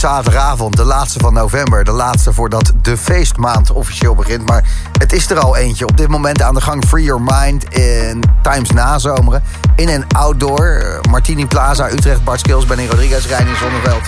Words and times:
zaterdagavond, 0.00 0.76
de 0.76 0.84
laatste 0.84 1.18
van 1.18 1.34
november. 1.34 1.84
De 1.84 1.90
laatste 1.90 2.32
voordat 2.32 2.72
de 2.82 2.96
feestmaand 2.96 3.70
officieel 3.70 4.14
begint. 4.14 4.48
Maar 4.48 4.64
het 4.98 5.12
is 5.12 5.30
er 5.30 5.38
al 5.38 5.56
eentje. 5.56 5.86
Op 5.86 5.96
dit 5.96 6.08
moment 6.08 6.42
aan 6.42 6.54
de 6.54 6.60
gang 6.60 6.84
Free 6.86 7.04
Your 7.04 7.22
Mind 7.22 7.74
in 7.74 8.22
Times 8.42 8.70
Nazomeren. 8.70 9.42
In 9.76 9.88
en 9.88 10.06
outdoor. 10.16 10.66
Eh, 10.66 11.10
Martini 11.10 11.46
Plaza, 11.46 11.90
Utrecht, 11.90 12.24
Bart 12.24 12.40
Skills, 12.40 12.64
Benny 12.64 12.86
Rodriguez, 12.86 13.26
Reinier 13.26 13.56
Zonneveld. 13.56 14.02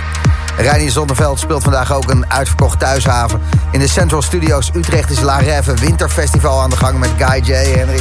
Reinier 0.57 0.91
Zonneveld 0.91 1.39
speelt 1.39 1.63
vandaag 1.63 1.93
ook 1.93 2.11
een 2.11 2.24
uitverkocht 2.30 2.79
thuishaven. 2.79 3.41
In 3.71 3.79
de 3.79 3.88
Central 3.88 4.23
Studios 4.23 4.71
Utrecht 4.74 5.11
is 5.11 5.21
La 5.21 5.41
Rêve 5.41 5.74
Winterfestival 5.80 6.61
aan 6.61 6.71
de 6.71 6.77
gang 6.77 6.99
met 6.99 7.11
Guy 7.19 7.43
J, 7.45 7.52
Henry. 7.52 8.01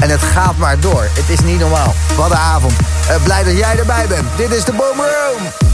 En 0.00 0.10
het 0.10 0.22
gaat 0.22 0.56
maar 0.56 0.80
door. 0.80 1.02
Het 1.02 1.38
is 1.38 1.40
niet 1.40 1.58
normaal. 1.58 1.94
Wat 2.16 2.30
een 2.30 2.36
avond. 2.36 2.72
Uh, 3.10 3.22
blij 3.22 3.44
dat 3.44 3.56
jij 3.56 3.78
erbij 3.78 4.06
bent. 4.08 4.26
Dit 4.36 4.50
is 4.50 4.64
de 4.64 4.72
Boom 4.72 4.96
Room. 4.96 5.71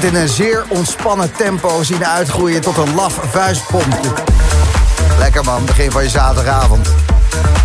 Het 0.00 0.12
in 0.12 0.20
een 0.20 0.28
zeer 0.28 0.64
ontspannen 0.68 1.32
tempo 1.32 1.82
zien 1.82 2.06
uitgroeien 2.06 2.60
tot 2.60 2.76
een 2.76 2.94
laf 2.94 3.18
vuistpompje. 3.30 4.08
Lekker 5.18 5.44
man, 5.44 5.64
begin 5.64 5.90
van 5.90 6.02
je 6.02 6.08
zaterdagavond. 6.08 6.88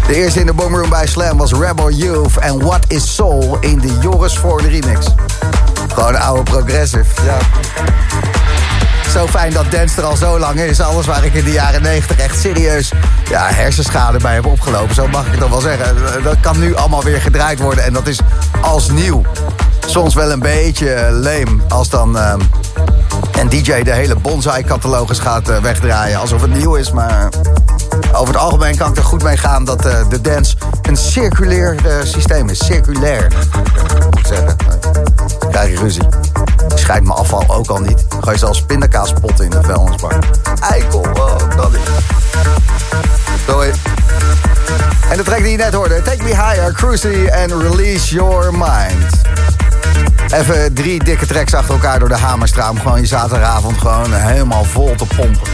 De 0.08 0.16
eerste 0.16 0.40
in 0.40 0.46
de 0.46 0.54
boomroom 0.54 0.90
bij 0.90 1.08
Slam 1.08 1.38
was 1.38 1.52
Rebel 1.52 1.92
Youth 1.92 2.38
en 2.38 2.60
What 2.66 2.86
is 2.88 3.16
Soul 3.16 3.58
in 3.60 3.80
de 3.80 3.98
Joris 4.02 4.38
voor 4.38 4.62
de 4.62 4.68
remix. 4.68 5.06
Gewoon 5.94 6.16
oude 6.16 6.44
progressive, 6.44 7.24
ja. 7.26 7.38
Zo 9.12 9.28
fijn 9.28 9.54
dat 9.54 9.72
dance 9.72 10.02
er 10.02 10.08
al 10.08 10.16
zo 10.16 10.40
lang 10.40 10.60
is. 10.60 10.80
Alles 10.80 11.06
waar 11.06 11.26
ik 11.26 11.34
in 11.34 11.44
de 11.44 11.52
jaren 11.52 11.82
90 11.82 12.20
echt 12.20 12.40
serieus 12.40 12.92
ja, 13.30 13.48
hersenschade 13.48 14.18
bij 14.18 14.34
heb 14.34 14.46
opgelopen. 14.46 14.96
Zo 14.96 15.08
mag 15.08 15.26
ik 15.26 15.32
het 15.32 15.40
dan 15.40 15.50
wel 15.50 15.62
zeggen. 15.62 15.96
Dat 16.24 16.40
kan 16.40 16.60
nu 16.60 16.76
allemaal 16.76 17.04
weer 17.04 17.22
gedraaid 17.22 17.60
worden 17.60 17.84
en 17.84 17.94
dat 17.94 18.08
is 18.08 18.20
als 18.62 18.90
nieuw. 18.90 19.22
Soms 19.96 20.14
wel 20.14 20.32
een 20.32 20.40
beetje 20.40 21.10
leem 21.12 21.62
als 21.68 21.90
dan 21.90 22.18
uh, 22.18 22.34
een 23.40 23.50
DJ 23.50 23.84
de 23.84 23.94
hele 23.94 24.16
bonsai-catalogus 24.16 25.20
gaat 25.20 25.50
uh, 25.50 25.58
wegdraaien. 25.58 26.20
Alsof 26.20 26.42
het 26.42 26.54
nieuw 26.54 26.76
is, 26.76 26.92
maar 26.92 27.30
over 28.14 28.34
het 28.34 28.38
algemeen 28.44 28.78
kan 28.78 28.90
ik 28.90 28.98
er 28.98 29.04
goed 29.04 29.24
mee 29.24 29.38
gaan... 29.38 29.66
dat 29.66 29.82
de 30.10 30.22
dance 30.22 30.56
een 30.82 30.98
circulair 30.98 31.76
systeem 32.04 32.50
is. 32.50 32.66
Circulair, 32.66 33.32
moet 34.10 34.28
zeggen. 34.28 34.58
Dan 35.40 35.50
krijg 35.50 35.70
je 35.70 35.78
ruzie. 35.78 36.08
Ik 36.76 36.88
mijn 36.88 37.10
afval 37.10 37.44
ook 37.48 37.68
al 37.68 37.80
niet. 37.80 38.06
Ga 38.22 38.32
je 38.32 38.38
zelfs 38.38 38.62
pindakaas 38.62 39.14
potten 39.14 39.46
in 39.46 39.52
de 39.52 39.64
vuilnisbak. 39.64 40.20
Eikel, 40.70 41.00
oh, 41.00 41.38
dat 41.56 41.74
is... 41.74 41.80
Sorry. 43.48 43.74
En 45.10 45.18
de 45.18 45.24
track 45.24 45.40
die 45.40 45.52
je 45.52 45.58
net 45.58 45.74
hoorde, 45.74 46.02
Take 46.02 46.24
Me 46.24 46.30
Higher, 46.30 46.74
Cruisy 46.74 47.30
and 47.32 47.52
Release 47.52 48.16
Your 48.16 48.52
Mind. 48.52 49.15
Even 50.34 50.74
drie 50.74 51.04
dikke 51.04 51.26
tracks 51.26 51.54
achter 51.54 51.74
elkaar 51.74 52.00
door 52.00 52.10
de 52.10 52.18
Hamerstraat... 52.18 52.70
om 52.70 52.80
gewoon 52.80 53.02
je 53.02 53.08
zaterdagavond 53.08 53.78
gewoon 53.78 54.14
helemaal 54.14 54.64
vol 54.64 54.96
te 54.96 55.06
pompen. 55.06 55.48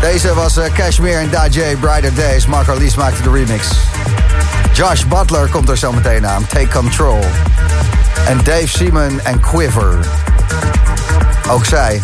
Deze 0.00 0.34
was 0.34 0.58
uh, 0.58 0.64
Cashmere 0.74 1.18
en 1.18 1.30
Dajay, 1.30 1.76
Brighter 1.76 2.14
Days. 2.14 2.46
Marco 2.46 2.78
Lies 2.78 2.94
maakte 2.94 3.22
de 3.22 3.30
remix. 3.30 3.68
Josh 4.72 5.04
Butler 5.04 5.48
komt 5.48 5.68
er 5.68 5.78
zo 5.78 5.92
meteen 5.92 6.26
aan, 6.26 6.46
Take 6.46 6.68
Control. 6.68 7.18
En 8.26 8.38
Dave 8.44 8.68
Simon 8.68 9.20
en 9.20 9.40
Quiver. 9.40 9.98
Ook 11.50 11.64
zij, 11.64 12.00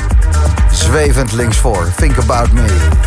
zwevend 0.70 1.32
linksvoor. 1.32 1.92
Think 1.96 2.18
About 2.18 2.52
Me. 2.52 3.05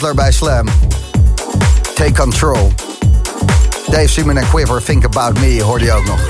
Bij 0.00 0.32
Slam. 0.32 0.66
Take 1.94 2.12
Control. 2.12 2.72
Dave 3.86 4.08
Simon 4.08 4.36
en 4.36 4.48
Quiver, 4.48 4.82
Think 4.82 5.04
About 5.04 5.38
Me, 5.38 5.62
hoorde 5.62 5.84
je 5.84 5.92
ook 5.92 6.04
nog. 6.04 6.20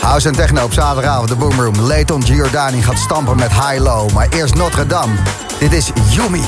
House 0.00 0.28
en 0.28 0.34
techno 0.34 0.64
op 0.64 0.72
zaterdagavond, 0.72 1.28
de 1.28 1.36
Boomroom. 1.36 1.80
Leighton 1.80 2.24
Giordani 2.24 2.82
gaat 2.82 2.98
stampen 2.98 3.36
met 3.36 3.50
High 3.50 3.78
Low. 3.78 4.12
Maar 4.12 4.28
eerst 4.30 4.54
Notre 4.54 4.86
Dame. 4.86 5.12
Dit 5.58 5.72
is 5.72 5.90
Yumi. 6.10 6.42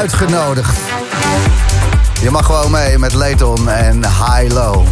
Uitgenodigd. 0.00 0.78
Je 2.20 2.30
mag 2.30 2.46
gewoon 2.46 2.70
mee 2.70 2.98
met 2.98 3.12
Layton 3.12 3.68
en 3.68 4.04
High 4.04 4.52
Low. 4.52 4.86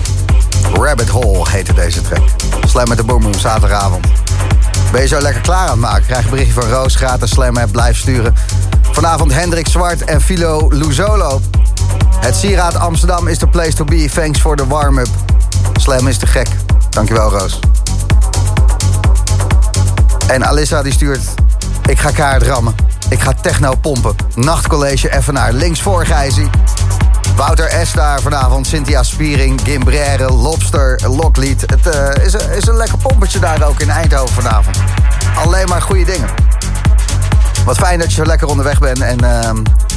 Rabbit 0.75 1.09
Hole 1.09 1.51
heette 1.51 1.75
deze 1.75 2.01
track. 2.01 2.23
Slam 2.67 2.89
met 2.89 2.97
de 2.97 3.05
Boom 3.05 3.35
zaterdagavond. 3.35 4.07
Ben 4.93 5.01
je 5.01 5.07
zo 5.07 5.21
lekker 5.21 5.41
klaar 5.41 5.65
aan 5.65 5.71
het 5.71 5.79
maken? 5.81 6.05
Krijg 6.07 6.25
een 6.25 6.31
berichtje 6.31 6.61
van 6.61 6.71
Roos, 6.71 6.95
gratis 6.95 7.31
Slam 7.31 7.57
app, 7.57 7.73
blijf 7.73 7.99
sturen. 7.99 8.35
Vanavond 8.93 9.33
Hendrik 9.33 9.69
Zwart 9.69 10.05
en 10.05 10.21
Philo 10.21 10.69
Luzolo. 10.69 11.41
Het 12.21 12.37
Sieraad 12.37 12.75
Amsterdam 12.75 13.29
is 13.29 13.39
de 13.39 13.49
place 13.49 13.75
to 13.75 13.85
be. 13.85 14.09
Thanks 14.15 14.41
voor 14.41 14.57
de 14.57 14.67
warm-up. 14.67 15.09
Slam 15.77 16.09
is 16.09 16.19
te 16.19 16.27
gek. 16.27 16.49
Dankjewel 16.91 17.31
Roos. 17.31 17.59
En 20.27 20.47
Alissa 20.47 20.83
die 20.83 20.93
stuurt... 20.93 21.23
Ik 21.87 21.99
ga 21.99 22.11
kaart 22.11 22.43
rammen. 22.43 22.88
Ik 23.09 23.21
ga 23.21 23.33
techno 23.41 23.75
pompen. 23.75 24.15
Nachtcollege 24.35 25.17
Evenaar. 25.17 25.53
Links 25.53 25.83
voor 25.83 26.07
Gijzie. 26.07 26.51
Wouter 27.37 27.87
S. 27.87 27.93
daar 27.93 28.21
vanavond. 28.21 28.67
Cynthia 28.67 29.03
Spiering. 29.03 29.61
Gimbrère. 29.65 30.33
Lobster. 30.33 31.01
Loklied. 31.09 31.61
Het 31.61 31.95
uh, 31.95 32.25
is, 32.25 32.33
een, 32.33 32.51
is 32.51 32.67
een 32.67 32.77
lekker 32.77 32.99
pompetje 32.99 33.39
daar 33.39 33.63
ook 33.63 33.81
in 33.81 33.91
Eindhoven 33.91 34.35
vanavond. 34.35 34.77
Alleen 35.35 35.69
maar 35.69 35.83
goede 35.83 36.05
dingen. 36.05 36.29
Wat 37.65 37.77
fijn 37.77 37.99
dat 37.99 38.13
je 38.13 38.27
lekker 38.27 38.49
onderweg 38.49 38.79
bent. 38.79 39.01
En 39.01 39.25
uh, 39.25 39.51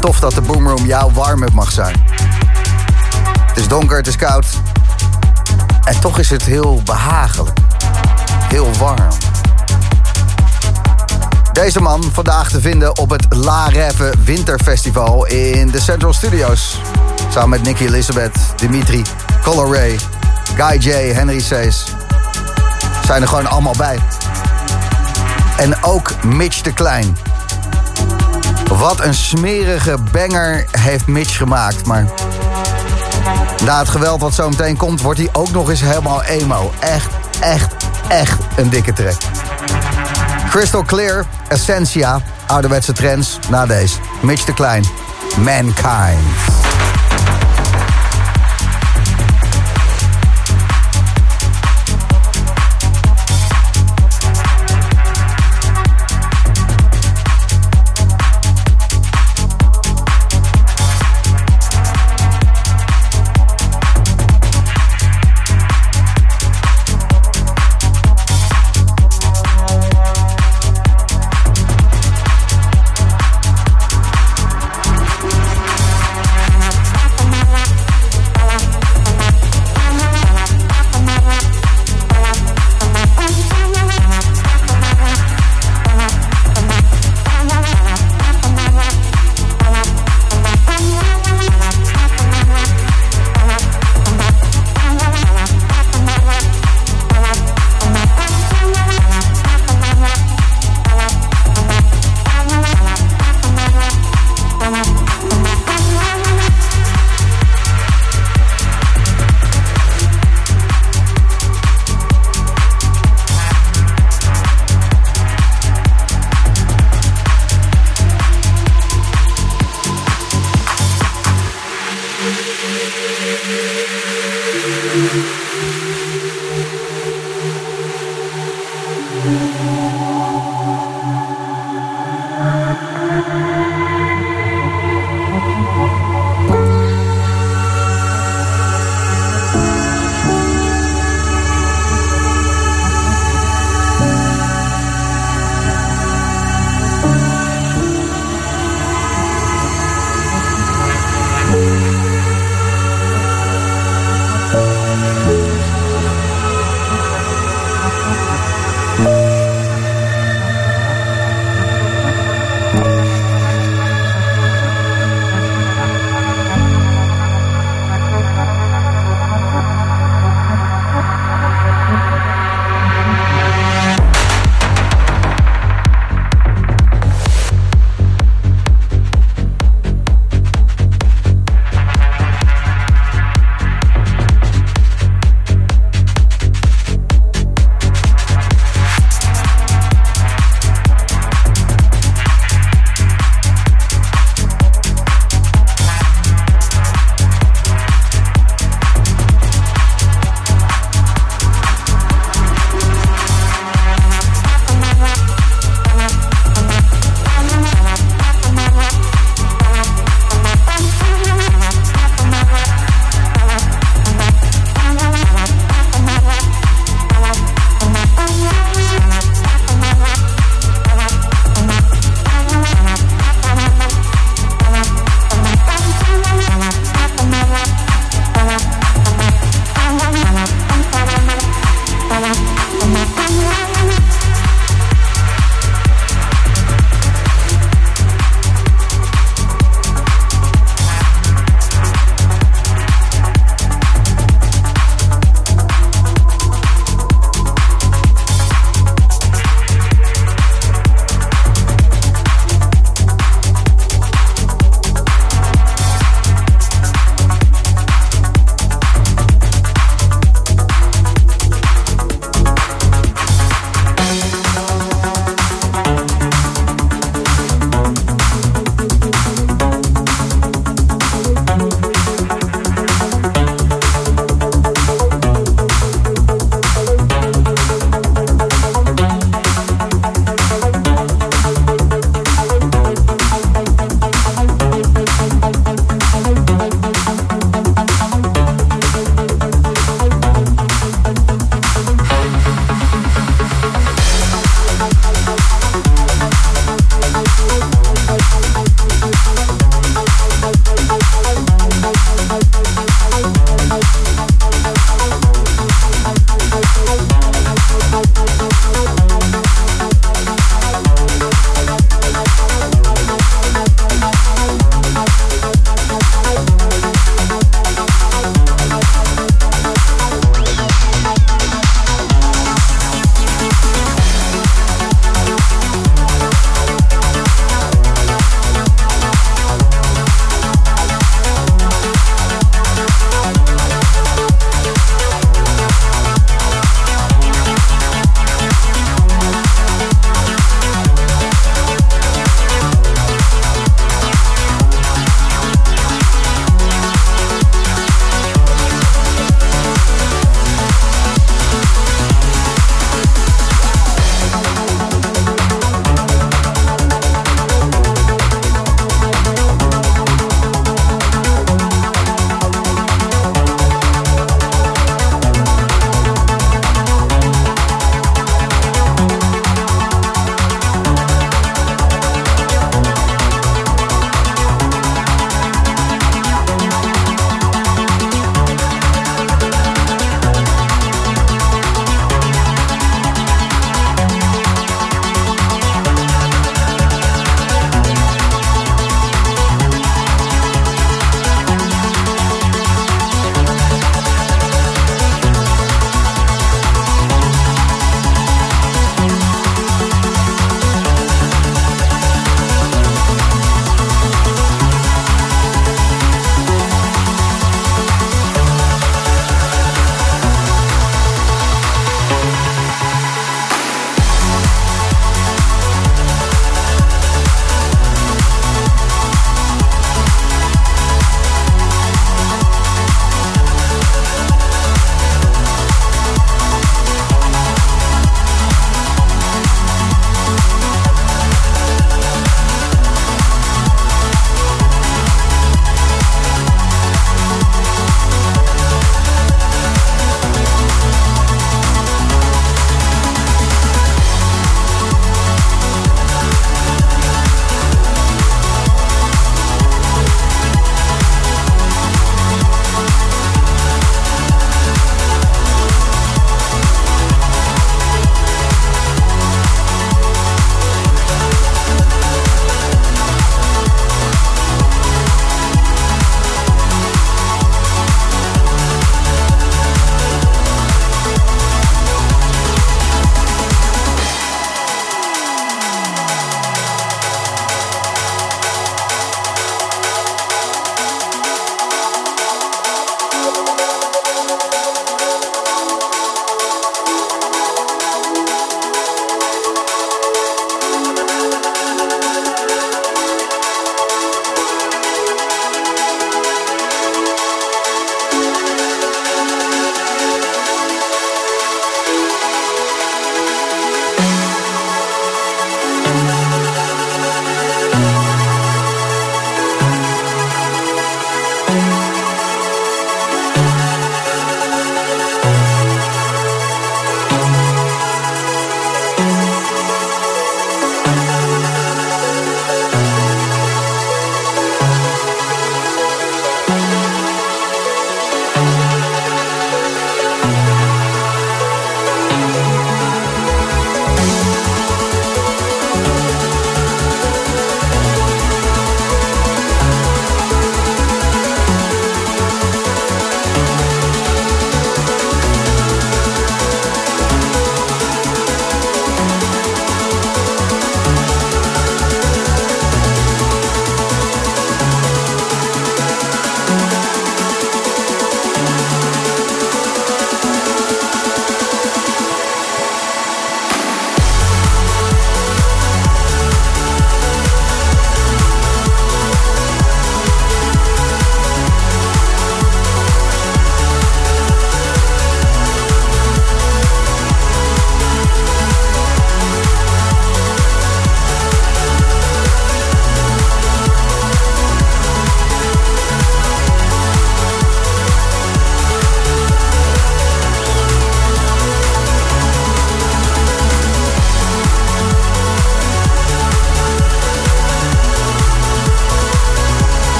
tof 0.00 0.20
dat 0.20 0.32
de 0.32 0.40
Boomroom 0.40 0.86
jouw 0.86 1.10
warm-up 1.10 1.52
mag 1.52 1.72
zijn. 1.72 1.96
Het 3.46 3.56
is 3.56 3.68
donker, 3.68 3.96
het 3.96 4.06
is 4.06 4.16
koud. 4.16 4.46
En 5.84 6.00
toch 6.00 6.18
is 6.18 6.30
het 6.30 6.42
heel 6.42 6.82
behagelijk. 6.84 7.58
Heel 8.48 8.70
warm. 8.78 9.08
Deze 11.52 11.80
man 11.80 12.02
vandaag 12.12 12.50
te 12.50 12.60
vinden 12.60 12.98
op 12.98 13.10
het 13.10 13.26
La 13.28 13.68
Reve 13.68 14.12
Winterfestival 14.24 15.26
in 15.26 15.70
de 15.70 15.80
Central 15.80 16.12
Studios. 16.12 16.80
Samen 17.30 17.50
met 17.50 17.62
Nicky 17.62 17.84
Elizabeth, 17.84 18.38
Dimitri, 18.56 19.02
Color 19.42 19.74
Ray, 19.74 19.98
Guy 20.56 20.76
J, 20.78 21.12
Henry 21.12 21.40
Sees. 21.40 21.84
Zijn 23.06 23.22
er 23.22 23.28
gewoon 23.28 23.46
allemaal 23.46 23.74
bij. 23.76 23.98
En 25.56 25.82
ook 25.82 26.24
Mitch 26.24 26.60
de 26.60 26.72
Klein. 26.72 27.16
Wat 28.66 29.00
een 29.00 29.14
smerige 29.14 29.96
banger 30.12 30.66
heeft 30.70 31.06
Mitch 31.06 31.36
gemaakt. 31.36 31.86
Maar 31.86 32.06
na 33.64 33.78
het 33.78 33.88
geweld 33.88 34.20
wat 34.20 34.34
zo 34.34 34.48
meteen 34.48 34.76
komt, 34.76 35.00
wordt 35.00 35.18
hij 35.18 35.28
ook 35.32 35.50
nog 35.50 35.70
eens 35.70 35.80
helemaal 35.80 36.22
emo. 36.22 36.72
Echt, 36.78 37.08
echt, 37.40 37.74
echt 38.08 38.38
een 38.56 38.68
dikke 38.68 38.92
trek. 38.92 39.16
Crystal 40.52 40.84
Clear, 40.84 41.24
Essentia, 41.48 42.20
ouderwetse 42.46 42.92
trends. 42.92 43.38
Na 43.50 43.66
deze, 43.66 43.96
Mitch 44.22 44.44
de 44.44 44.54
Klein, 44.54 44.84
Mankind. 45.36 46.71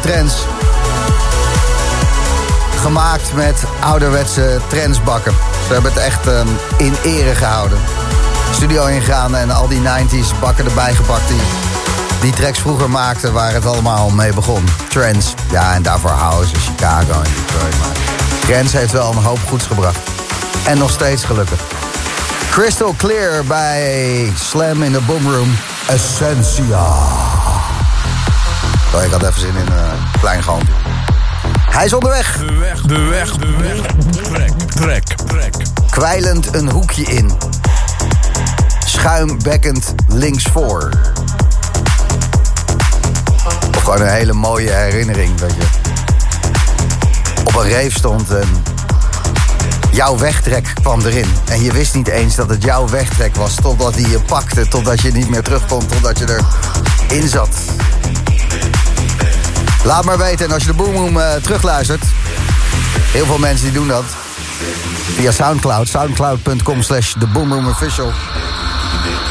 Trends. 0.00 0.34
Gemaakt 2.80 3.32
met 3.34 3.64
ouderwetse 3.80 4.60
trendsbakken. 4.66 5.32
Ze 5.66 5.72
hebben 5.72 5.92
het 5.92 6.02
echt 6.02 6.26
um, 6.26 6.48
in 6.76 6.94
ere 7.02 7.34
gehouden. 7.34 7.78
Studio 8.52 8.86
ingegaan 8.86 9.36
en 9.36 9.50
al 9.50 9.68
die 9.68 9.80
90s 9.80 10.40
bakken 10.40 10.64
erbij 10.64 10.94
gepakt 10.94 11.28
die 11.28 11.40
die 12.24 12.32
tracks 12.32 12.58
vroeger 12.58 12.90
maakten 12.90 13.32
waar 13.32 13.52
het 13.52 13.66
allemaal 13.66 14.10
mee 14.10 14.32
begon. 14.32 14.64
Trends, 14.88 15.34
ja, 15.50 15.74
en 15.74 15.82
daarvoor 15.82 16.10
House, 16.10 16.54
Chicago 16.54 17.12
en 17.12 17.30
Detroit. 17.36 17.78
Maar 17.78 17.96
Trends 18.40 18.72
heeft 18.72 18.92
wel 18.92 19.10
een 19.10 19.22
hoop 19.22 19.38
goeds 19.48 19.66
gebracht. 19.66 19.98
En 20.66 20.78
nog 20.78 20.90
steeds 20.90 21.24
gelukkig. 21.24 21.60
Crystal 22.50 22.94
Clear 22.96 23.44
bij 23.44 24.32
Slam 24.36 24.82
in 24.82 24.92
de 24.92 25.00
Boomroom. 25.00 25.56
Essentia. 25.86 26.86
Oh, 28.94 29.02
ik 29.04 29.10
had 29.10 29.22
even 29.22 29.40
zin 29.40 29.56
in 29.56 29.72
een 29.72 29.83
Hij 31.70 31.84
is 31.84 31.92
onderweg. 31.92 32.38
De 32.38 32.52
weg, 32.52 32.80
de 32.80 32.98
weg, 32.98 33.36
de 33.36 33.56
weg. 33.60 33.80
Trek, 34.24 34.52
trek, 34.74 35.04
trek. 35.04 35.54
Kwijlend 35.90 36.54
een 36.54 36.70
hoekje 36.70 37.02
in. 37.02 37.32
Schuimbekkend 38.86 39.94
links 40.06 40.44
voor. 40.52 40.90
Of 43.76 43.82
gewoon 43.82 44.00
een 44.00 44.08
hele 44.12 44.32
mooie 44.32 44.70
herinnering 44.70 45.34
dat 45.34 45.50
je 45.54 45.66
op 47.44 47.54
een 47.54 47.68
reef 47.68 47.94
stond 47.94 48.30
en 48.30 48.62
jouw 49.90 50.18
wegtrek 50.18 50.72
kwam 50.82 51.00
erin. 51.00 51.28
En 51.48 51.62
je 51.62 51.72
wist 51.72 51.94
niet 51.94 52.08
eens 52.08 52.34
dat 52.34 52.48
het 52.48 52.62
jouw 52.62 52.88
wegtrek 52.88 53.36
was 53.36 53.54
totdat 53.54 53.94
hij 53.94 54.10
je 54.10 54.20
pakte, 54.20 54.68
totdat 54.68 55.00
je 55.00 55.12
niet 55.12 55.28
meer 55.28 55.42
terug 55.42 55.66
kon, 55.66 55.86
totdat 55.86 56.18
je 56.18 56.38
erin 57.08 57.28
zat. 57.28 57.56
Laat 59.84 60.04
maar 60.04 60.18
weten. 60.18 60.46
En 60.46 60.52
als 60.52 60.62
je 60.62 60.68
de 60.68 60.74
Boomroom 60.74 61.16
uh, 61.16 61.34
terugluistert... 61.42 62.02
heel 63.12 63.26
veel 63.26 63.38
mensen 63.38 63.64
die 63.64 63.74
doen 63.74 63.88
dat... 63.88 64.04
via 65.16 65.30
Soundcloud, 65.30 65.88
soundcloud.com 65.88 66.82
slash 66.82 67.12
The 67.18 67.26
Boomroom 67.26 67.68
Official... 67.68 68.12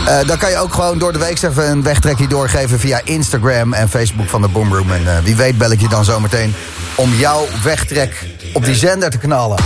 Uh, 0.07 0.27
dan 0.27 0.37
kan 0.37 0.49
je 0.49 0.57
ook 0.57 0.73
gewoon 0.73 0.97
door 0.97 1.13
de 1.13 1.19
week 1.19 1.41
even 1.41 1.69
een 1.69 1.83
wegtrekje 1.83 2.27
doorgeven... 2.27 2.79
via 2.79 3.01
Instagram 3.03 3.73
en 3.73 3.89
Facebook 3.89 4.29
van 4.29 4.41
de 4.41 4.47
Boomroom. 4.47 4.91
En 4.91 5.01
uh, 5.01 5.17
wie 5.23 5.35
weet 5.35 5.57
bel 5.57 5.71
ik 5.71 5.81
je 5.81 5.87
dan 5.87 6.05
zometeen 6.05 6.55
om 6.95 7.13
jouw 7.13 7.47
wegtrek 7.63 8.25
op 8.53 8.65
die 8.65 8.75
zender 8.75 9.09
te 9.09 9.17
knallen. 9.17 9.57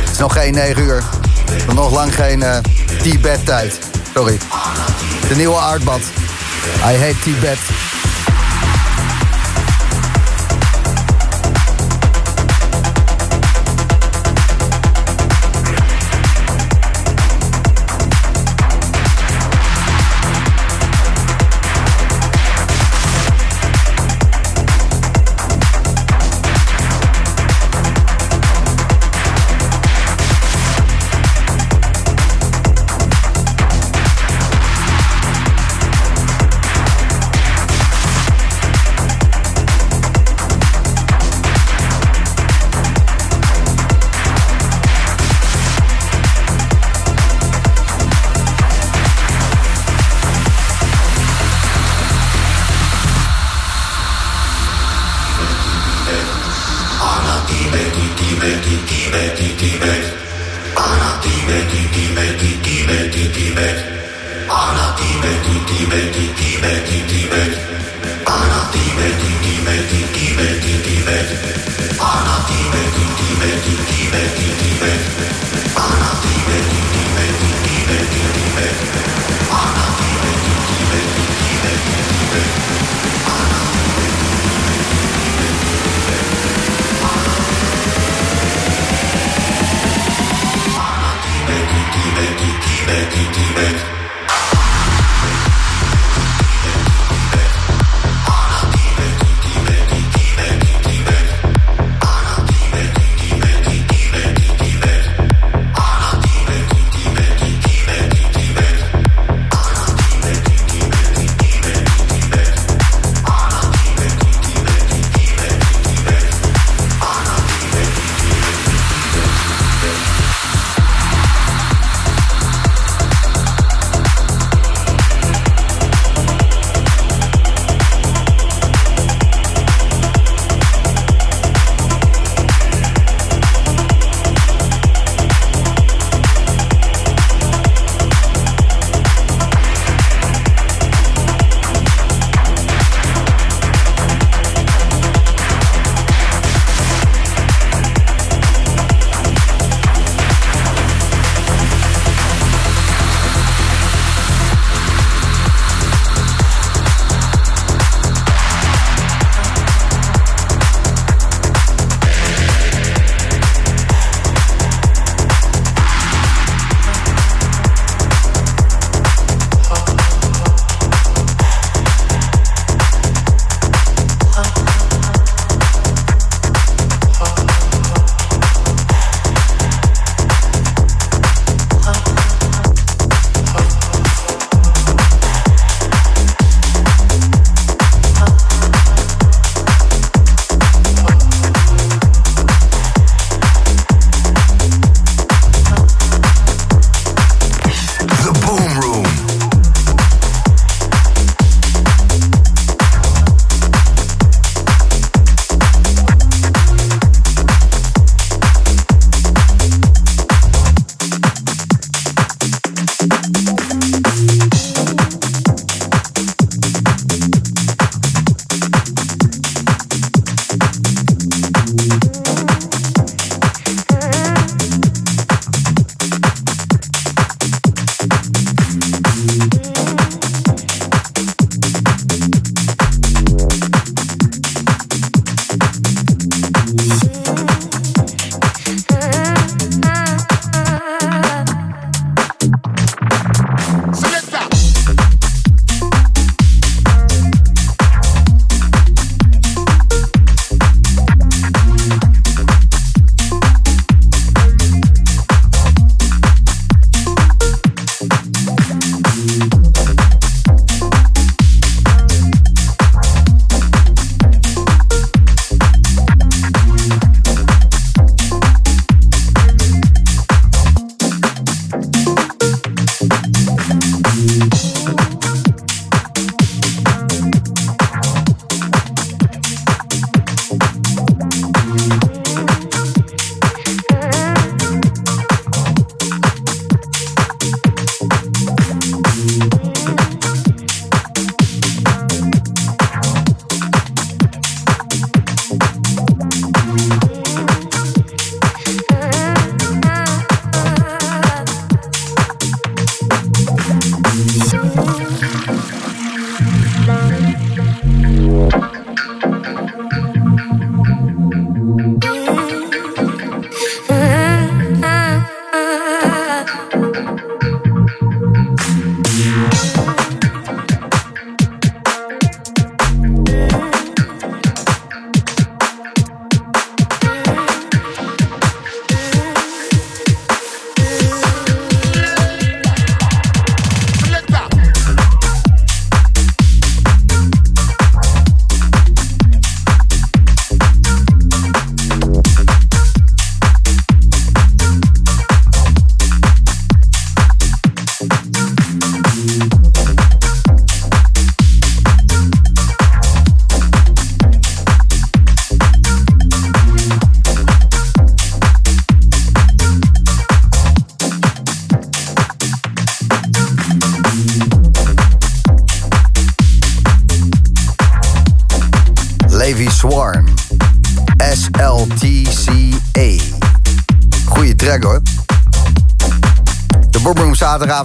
Het 0.00 0.10
is 0.12 0.18
nog 0.18 0.32
geen 0.32 0.54
9 0.54 0.82
uur. 0.82 1.02
Nog 1.74 1.92
lang 1.92 2.14
geen 2.14 2.40
uh, 2.40 2.56
Tibet-tijd. 3.02 3.91
Sorry. 4.14 4.38
De 5.28 5.34
nieuwe 5.34 5.56
aardbad. 5.56 6.00
I 6.84 6.96
hate 6.96 7.16
Tibet. 7.22 7.58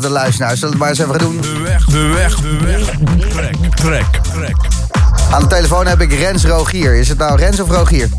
De 0.01 0.09
luisteraars. 0.09 0.59
Zullen 0.59 0.77
we 0.77 0.85
het 0.85 0.97
maar 0.97 1.07
eens 1.07 1.17
even 1.17 1.31
gaan 1.31 1.41
doen? 1.41 1.41
De 1.41 1.61
weg, 1.63 1.85
de 1.85 2.07
weg, 2.07 2.35
de 2.35 2.57
weg. 2.65 2.89
Trek, 3.29 3.55
trek, 3.75 4.05
trek. 4.33 4.55
Aan 5.31 5.41
de 5.41 5.47
telefoon 5.47 5.87
heb 5.87 6.01
ik 6.01 6.13
Rens 6.13 6.45
Rogier. 6.45 6.95
Is 6.95 7.09
het 7.09 7.17
nou 7.17 7.37
Rens 7.37 7.59
of 7.59 7.69
Rogier? 7.69 8.09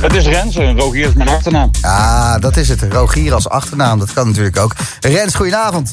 Het 0.00 0.14
is 0.14 0.26
Rens 0.26 0.56
en 0.56 0.78
Rogier 0.78 1.08
is 1.08 1.14
mijn 1.14 1.28
achternaam. 1.28 1.70
Ah, 1.80 2.40
dat 2.40 2.56
is 2.56 2.68
het. 2.68 2.82
Rogier 2.82 3.34
als 3.34 3.48
achternaam. 3.48 3.98
Dat 3.98 4.12
kan 4.12 4.26
natuurlijk 4.26 4.58
ook. 4.58 4.72
Rens, 5.00 5.34
goedenavond. 5.34 5.92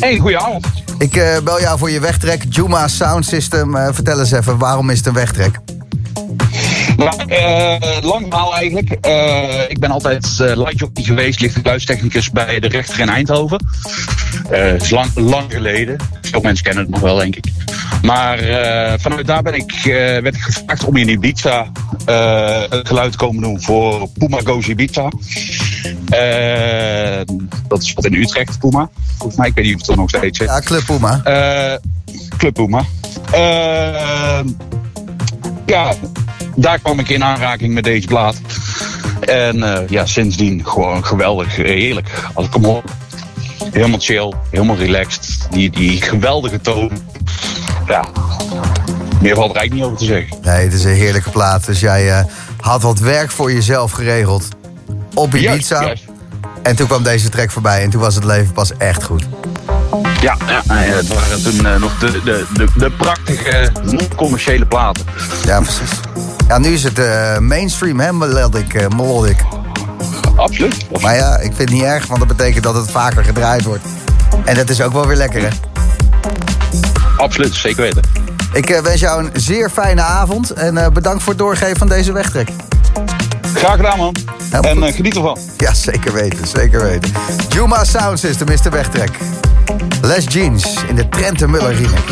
Hey, 0.00 0.18
goedenavond. 0.18 0.66
Ik 0.98 1.16
eh, 1.16 1.38
bel 1.44 1.60
jou 1.60 1.78
voor 1.78 1.90
je 1.90 2.00
wegtrek. 2.00 2.44
Juma 2.48 2.88
Sound 2.88 3.26
System. 3.26 3.76
Eh, 3.76 3.88
vertel 3.92 4.20
eens 4.20 4.32
even, 4.32 4.58
waarom 4.58 4.90
is 4.90 4.98
het 4.98 5.06
een 5.06 5.12
wegtrek? 5.12 5.60
Nou, 6.96 7.24
eh, 7.26 7.76
lang 8.02 8.26
verhaal 8.28 8.54
eigenlijk. 8.54 8.90
Eh, 8.90 9.70
ik 9.70 9.78
ben 9.78 9.90
altijd 9.90 10.38
uh, 10.40 10.56
lightjockey 10.56 11.04
geweest, 11.04 11.40
lichtgeluidstechnicus 11.40 12.30
bij 12.30 12.60
de 12.60 12.68
rechter 12.68 13.00
in 13.00 13.08
Eindhoven. 13.08 13.66
Dat 14.50 14.82
is 14.82 14.90
lang, 14.90 15.10
lang 15.14 15.52
geleden. 15.52 15.96
Veel 16.22 16.40
mensen 16.40 16.64
kennen 16.64 16.82
het 16.82 16.92
nog 16.92 17.00
wel, 17.00 17.16
denk 17.16 17.36
ik. 17.36 17.44
Maar 18.02 18.38
vanuit 19.00 19.26
daar 19.26 19.42
ben 19.42 19.54
ik, 19.54 19.80
werd 20.22 20.34
ik 20.34 20.40
gevraagd 20.40 20.84
om 20.84 20.96
in 20.96 21.08
Ibiza 21.08 21.72
het 22.68 22.88
geluid 22.88 23.12
te 23.12 23.18
komen 23.18 23.42
doen 23.42 23.62
voor 23.62 24.08
Puma 24.18 24.40
Goes 24.44 24.68
Ibiza. 24.68 25.08
dat 27.68 27.82
is 27.82 27.92
wat 27.92 28.04
in 28.04 28.14
Utrecht, 28.14 28.58
Puma. 28.58 28.90
Volgens 29.16 29.38
mij, 29.38 29.48
ik 29.48 29.54
weet 29.54 29.64
niet 29.64 29.74
of 29.74 29.80
het 29.80 29.90
er 29.90 29.96
nog 29.96 30.08
steeds 30.08 30.38
zit. 30.38 30.48
Ja, 30.48 30.60
Club 30.60 30.84
Puma. 30.84 31.22
Club 32.36 32.54
Puma. 32.54 32.84
ja, 35.66 35.94
daar 36.56 36.78
kwam 36.78 36.98
ik 36.98 37.08
in 37.08 37.24
aanraking 37.24 37.74
met 37.74 37.84
deze 37.84 38.06
plaat. 38.06 38.36
En 39.20 39.56
uh, 39.56 39.78
ja, 39.88 40.06
sindsdien 40.06 40.66
gewoon 40.66 41.04
geweldig, 41.04 41.56
heerlijk. 41.56 42.10
Als 42.34 42.46
ik 42.46 42.52
hem 42.52 42.64
hoor, 42.64 42.82
helemaal 43.72 43.98
chill, 44.00 44.32
helemaal 44.50 44.76
relaxed. 44.76 45.46
Die, 45.50 45.70
die 45.70 46.02
geweldige 46.02 46.60
toon. 46.60 46.90
Ja, 47.86 48.04
meer 49.20 49.34
valt 49.34 49.50
er 49.50 49.56
eigenlijk 49.56 49.72
niet 49.72 49.82
over 49.84 49.96
te 49.96 50.04
zeggen. 50.04 50.36
Nee, 50.42 50.64
het 50.64 50.72
is 50.72 50.84
een 50.84 50.94
heerlijke 50.94 51.30
plaat. 51.30 51.66
Dus 51.66 51.80
jij 51.80 52.06
uh, 52.06 52.24
had 52.60 52.82
wat 52.82 52.98
werk 52.98 53.30
voor 53.30 53.52
jezelf 53.52 53.92
geregeld 53.92 54.48
op 55.14 55.34
Ibiza. 55.34 55.50
Juist, 55.50 55.68
juist. 55.68 56.04
En 56.62 56.76
toen 56.76 56.86
kwam 56.86 57.02
deze 57.02 57.28
track 57.28 57.50
voorbij 57.50 57.82
en 57.82 57.90
toen 57.90 58.00
was 58.00 58.14
het 58.14 58.24
leven 58.24 58.52
pas 58.52 58.76
echt 58.76 59.02
goed. 59.04 59.24
Ja, 60.20 60.36
ja, 60.46 60.62
het 60.66 61.08
waren 61.08 61.42
toen 61.42 61.66
uh, 61.66 61.76
nog 61.76 61.98
de, 61.98 62.20
de, 62.24 62.46
de, 62.54 62.66
de 62.76 62.90
prachtige, 62.90 63.70
non-commerciële 63.82 64.66
platen. 64.66 65.04
Ja, 65.44 65.60
precies. 65.60 65.90
Ja, 66.48 66.58
nu 66.58 66.68
is 66.68 66.82
het 66.82 66.98
uh, 66.98 67.38
mainstream, 67.38 68.00
hè, 68.00 68.12
melodic. 68.12 68.74
Uh, 68.74 68.88
melodic. 68.88 69.36
Absoluut. 70.36 71.00
Maar 71.00 71.16
ja, 71.16 71.36
ik 71.36 71.42
vind 71.42 71.58
het 71.58 71.70
niet 71.70 71.82
erg, 71.82 72.06
want 72.06 72.18
dat 72.18 72.28
betekent 72.28 72.64
dat 72.64 72.74
het 72.74 72.90
vaker 72.90 73.24
gedraaid 73.24 73.64
wordt. 73.64 73.84
En 74.44 74.54
dat 74.54 74.68
is 74.68 74.80
ook 74.80 74.92
wel 74.92 75.06
weer 75.06 75.16
lekker, 75.16 75.42
hè? 75.42 75.48
Absoluut, 77.16 77.54
zeker 77.54 77.82
weten. 77.82 78.02
Ik 78.52 78.70
uh, 78.70 78.78
wens 78.78 79.00
jou 79.00 79.24
een 79.24 79.30
zeer 79.32 79.70
fijne 79.70 80.02
avond 80.02 80.50
en 80.50 80.92
bedankt 80.92 81.22
voor 81.22 81.32
het 81.32 81.42
doorgeven 81.42 81.76
van 81.76 81.88
deze 81.88 82.12
wegtrek. 82.12 82.48
Graag 83.54 83.76
gedaan, 83.76 83.98
man. 83.98 84.14
en 84.50 84.92
geniet 84.92 85.16
ervan. 85.16 85.38
Ja, 85.56 85.74
zeker 85.74 86.12
weten, 86.12 86.46
zeker 86.46 86.82
weten. 86.82 87.12
Juma 87.48 87.84
Sound 87.84 88.18
System 88.18 88.48
is 88.48 88.60
de 88.60 88.70
wegtrek. 88.70 89.10
Les 90.00 90.24
Jeans 90.28 90.74
in 90.88 90.94
de 90.94 91.08
Trent 91.08 91.46
Muller 91.46 91.74
remix. 91.74 92.02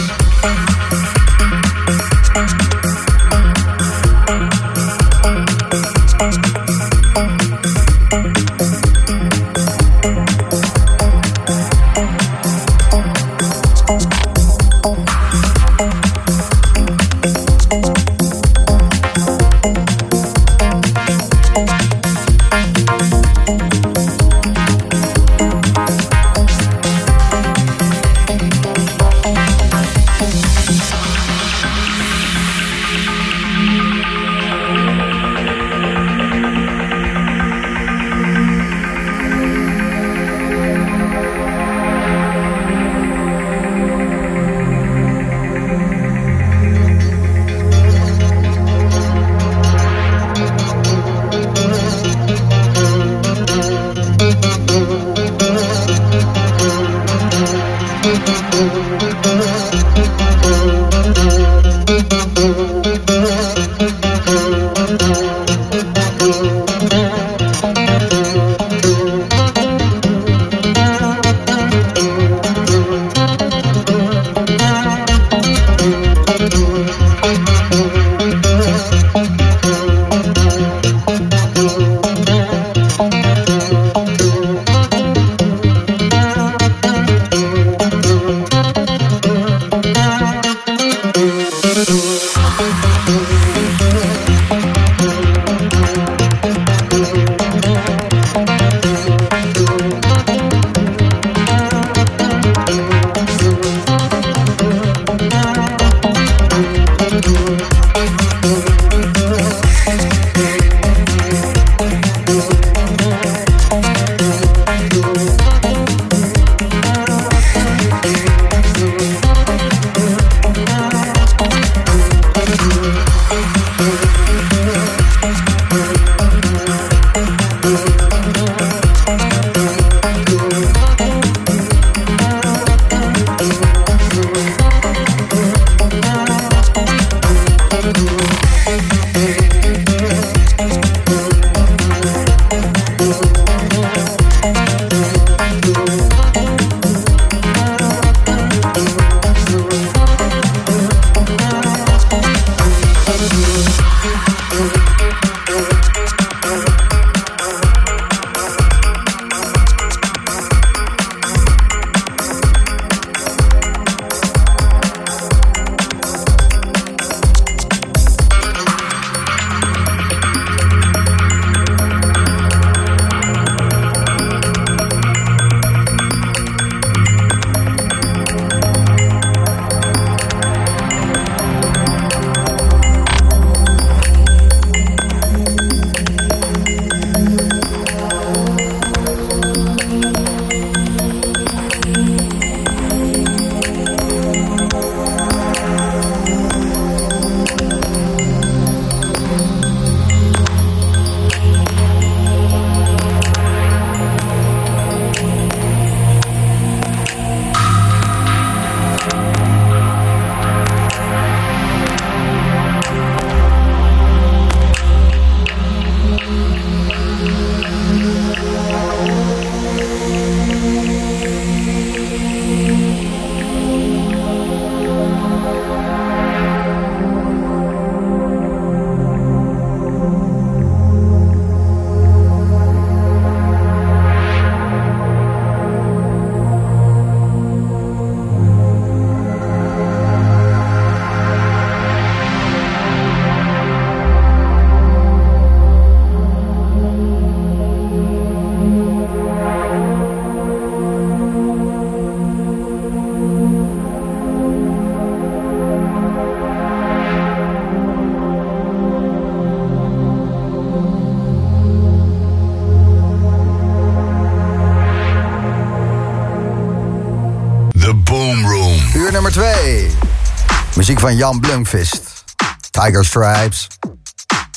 Jan 271.16 271.40
Blumvist. 271.40 272.24
Tiger 272.70 273.04
Stripes. 273.04 273.66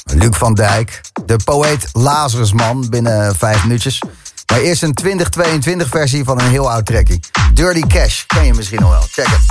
Luc 0.04 0.38
van 0.38 0.54
Dijk. 0.54 1.02
De 1.26 1.36
poëet 1.44 1.88
Lazarusman 1.92 2.90
binnen 2.90 3.36
vijf 3.36 3.64
minuutjes. 3.64 4.02
Maar 4.52 4.60
eerst 4.60 4.84
een 4.84 4.94
2022 4.94 5.88
versie 5.88 6.24
van 6.24 6.40
een 6.40 6.50
heel 6.50 6.72
oud 6.72 6.86
trackie. 6.86 7.20
Dirty 7.54 7.82
Cash, 7.88 8.24
ken 8.28 8.46
je 8.46 8.54
misschien 8.54 8.84
al 8.84 8.90
wel. 8.90 9.06
Check 9.12 9.28
het. 9.28 9.44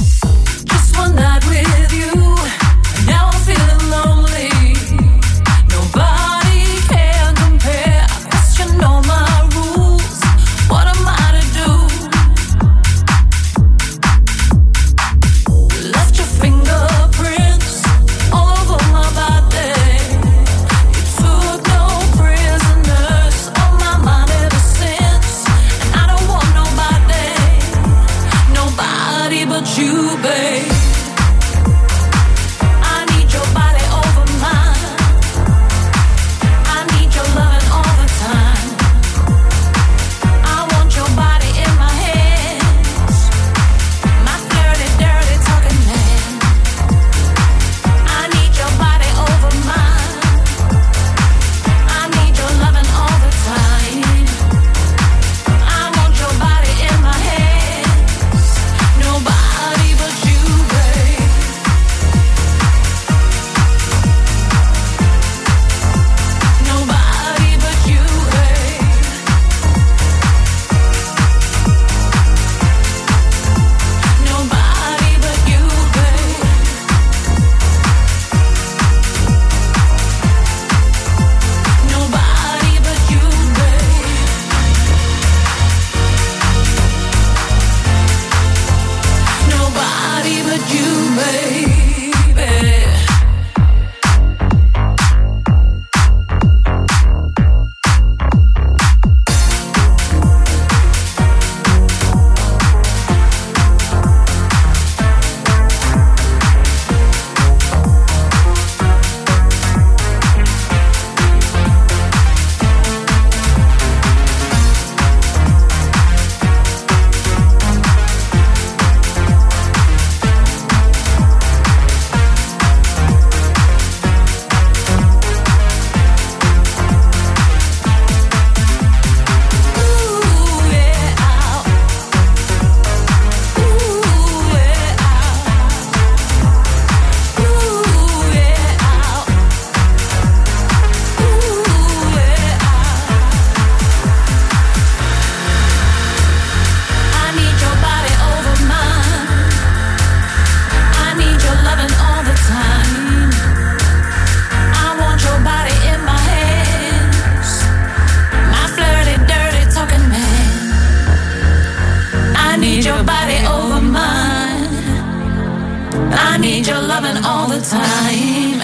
time. 167.65 168.61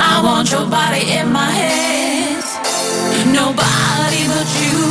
I 0.00 0.20
want 0.24 0.50
your 0.50 0.66
body 0.66 1.10
in 1.12 1.30
my 1.30 1.50
hands. 1.50 2.48
Nobody 3.26 4.26
but 4.26 4.48
you. 4.62 4.87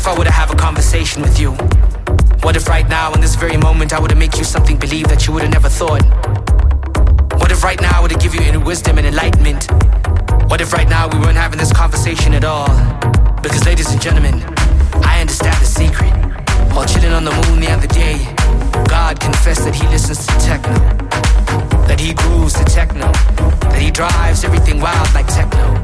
If 0.00 0.06
I 0.06 0.16
were 0.16 0.24
to 0.24 0.30
have 0.30 0.50
a 0.50 0.56
conversation 0.56 1.20
with 1.20 1.38
you? 1.38 1.50
What 2.40 2.56
if 2.56 2.68
right 2.68 2.88
now, 2.88 3.12
in 3.12 3.20
this 3.20 3.34
very 3.34 3.58
moment, 3.58 3.92
I 3.92 4.00
were 4.00 4.08
to 4.08 4.14
make 4.14 4.38
you 4.38 4.44
something 4.44 4.78
believe 4.78 5.08
that 5.08 5.26
you 5.26 5.34
would 5.34 5.42
have 5.42 5.52
never 5.52 5.68
thought? 5.68 6.02
What 7.38 7.52
if 7.52 7.62
right 7.62 7.78
now 7.78 7.98
I 7.98 8.00
were 8.00 8.08
to 8.08 8.16
give 8.16 8.34
you 8.34 8.40
inner 8.40 8.64
wisdom 8.64 8.96
and 8.96 9.06
enlightenment? 9.06 9.70
What 10.48 10.62
if 10.62 10.72
right 10.72 10.88
now 10.88 11.06
we 11.12 11.18
weren't 11.18 11.36
having 11.36 11.58
this 11.58 11.70
conversation 11.70 12.32
at 12.32 12.44
all? 12.44 12.72
Because, 13.42 13.66
ladies 13.66 13.92
and 13.92 14.00
gentlemen, 14.00 14.42
I 15.04 15.20
understand 15.20 15.60
the 15.60 15.66
secret. 15.66 16.12
While 16.72 16.86
chilling 16.86 17.12
on 17.12 17.24
the 17.26 17.32
moon 17.44 17.60
the 17.60 17.70
other 17.70 17.88
day, 17.88 18.24
God 18.88 19.20
confessed 19.20 19.66
that 19.66 19.74
He 19.74 19.86
listens 19.88 20.24
to 20.24 20.32
techno, 20.40 20.78
that 21.88 22.00
He 22.00 22.14
grooves 22.14 22.54
to 22.54 22.64
techno, 22.64 23.12
that 23.68 23.82
He 23.82 23.90
drives 23.90 24.44
everything 24.44 24.80
wild 24.80 25.12
like 25.12 25.26
techno. 25.26 25.74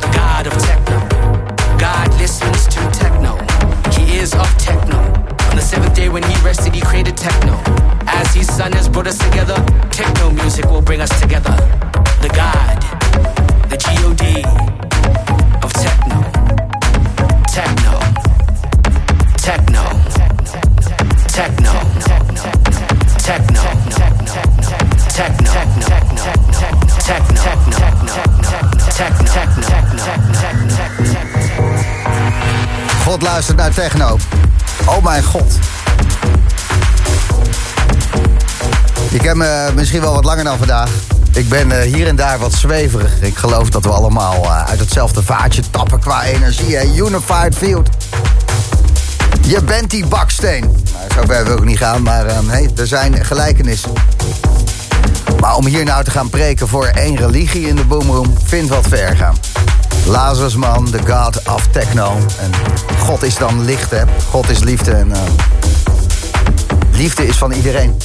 The 0.00 0.10
God 0.14 0.46
of 0.46 0.54
techno. 0.54 1.37
God 1.78 2.08
listens 2.18 2.66
to 2.66 2.80
techno. 2.90 3.38
He 3.92 4.18
is 4.18 4.34
of 4.34 4.48
techno. 4.58 4.98
On 5.48 5.56
the 5.56 5.62
seventh 5.62 5.94
day 5.94 6.08
when 6.08 6.22
He 6.22 6.34
rested, 6.44 6.74
He 6.74 6.80
created 6.80 7.16
techno. 7.16 7.54
As 8.06 8.34
His 8.34 8.46
Son 8.54 8.72
has 8.72 8.88
brought 8.88 9.06
us 9.06 9.18
together, 9.18 9.54
techno 9.90 10.30
music 10.30 10.64
will 10.66 10.82
bring 10.82 11.00
us 11.00 11.20
together. 11.20 11.54
The 12.20 12.28
God, 12.34 12.82
the 13.70 13.76
G-O-D 13.76 14.44
of 15.62 15.72
techno. 15.72 16.22
Techno. 17.46 18.00
Techno. 19.46 19.84
Techno. 21.28 21.62
Techno. 23.26 23.62
Techno. 25.14 25.38
God 33.08 33.22
luistert 33.22 33.56
naar 33.56 33.74
techno. 33.74 34.18
Oh 34.86 35.04
mijn 35.04 35.24
god. 35.24 35.52
Je 39.10 39.18
kent 39.18 39.36
me 39.36 39.70
misschien 39.74 40.00
wel 40.00 40.14
wat 40.14 40.24
langer 40.24 40.44
dan 40.44 40.58
vandaag. 40.58 40.90
Ik 41.32 41.48
ben 41.48 41.72
eh, 41.72 41.92
hier 41.92 42.06
en 42.06 42.16
daar 42.16 42.38
wat 42.38 42.52
zweverig. 42.52 43.20
Ik 43.20 43.36
geloof 43.36 43.70
dat 43.70 43.84
we 43.84 43.90
allemaal 43.90 44.44
eh, 44.44 44.64
uit 44.64 44.80
hetzelfde 44.80 45.22
vaatje 45.22 45.62
tappen 45.70 46.00
qua 46.00 46.24
energie. 46.24 46.96
Unified 46.96 47.54
field. 47.56 47.88
Je 49.40 49.62
bent 49.62 49.90
die 49.90 50.06
baksteen. 50.06 50.62
Nou, 50.62 51.12
zo 51.14 51.22
ver 51.26 51.44
wil 51.44 51.56
ik 51.56 51.64
niet 51.64 51.78
gaan, 51.78 52.02
maar 52.02 52.26
eh, 52.26 52.38
hey, 52.46 52.70
er 52.76 52.86
zijn 52.86 53.24
gelijkenissen. 53.24 53.92
Maar 55.40 55.56
om 55.56 55.66
hier 55.66 55.84
nou 55.84 56.04
te 56.04 56.10
gaan 56.10 56.30
preken 56.30 56.68
voor 56.68 56.86
één 56.86 57.16
religie 57.16 57.68
in 57.68 57.76
de 57.76 57.84
boomroom... 57.84 58.34
vindt 58.44 58.68
wat 58.68 58.86
ver 58.88 59.16
gaan. 59.16 59.34
Lazarusman, 60.08 60.84
de 60.84 60.98
god 61.06 61.42
of 61.48 61.66
techno. 61.66 62.16
En 62.40 62.50
God 62.98 63.22
is 63.22 63.36
dan 63.36 63.64
licht, 63.64 63.90
hè. 63.90 64.02
God 64.30 64.48
is 64.48 64.58
liefde 64.58 64.92
en... 64.92 65.12
eh, 65.12 65.20
liefde 66.92 67.26
is 67.26 67.36
van 67.36 67.52
iedereen. 67.52 67.96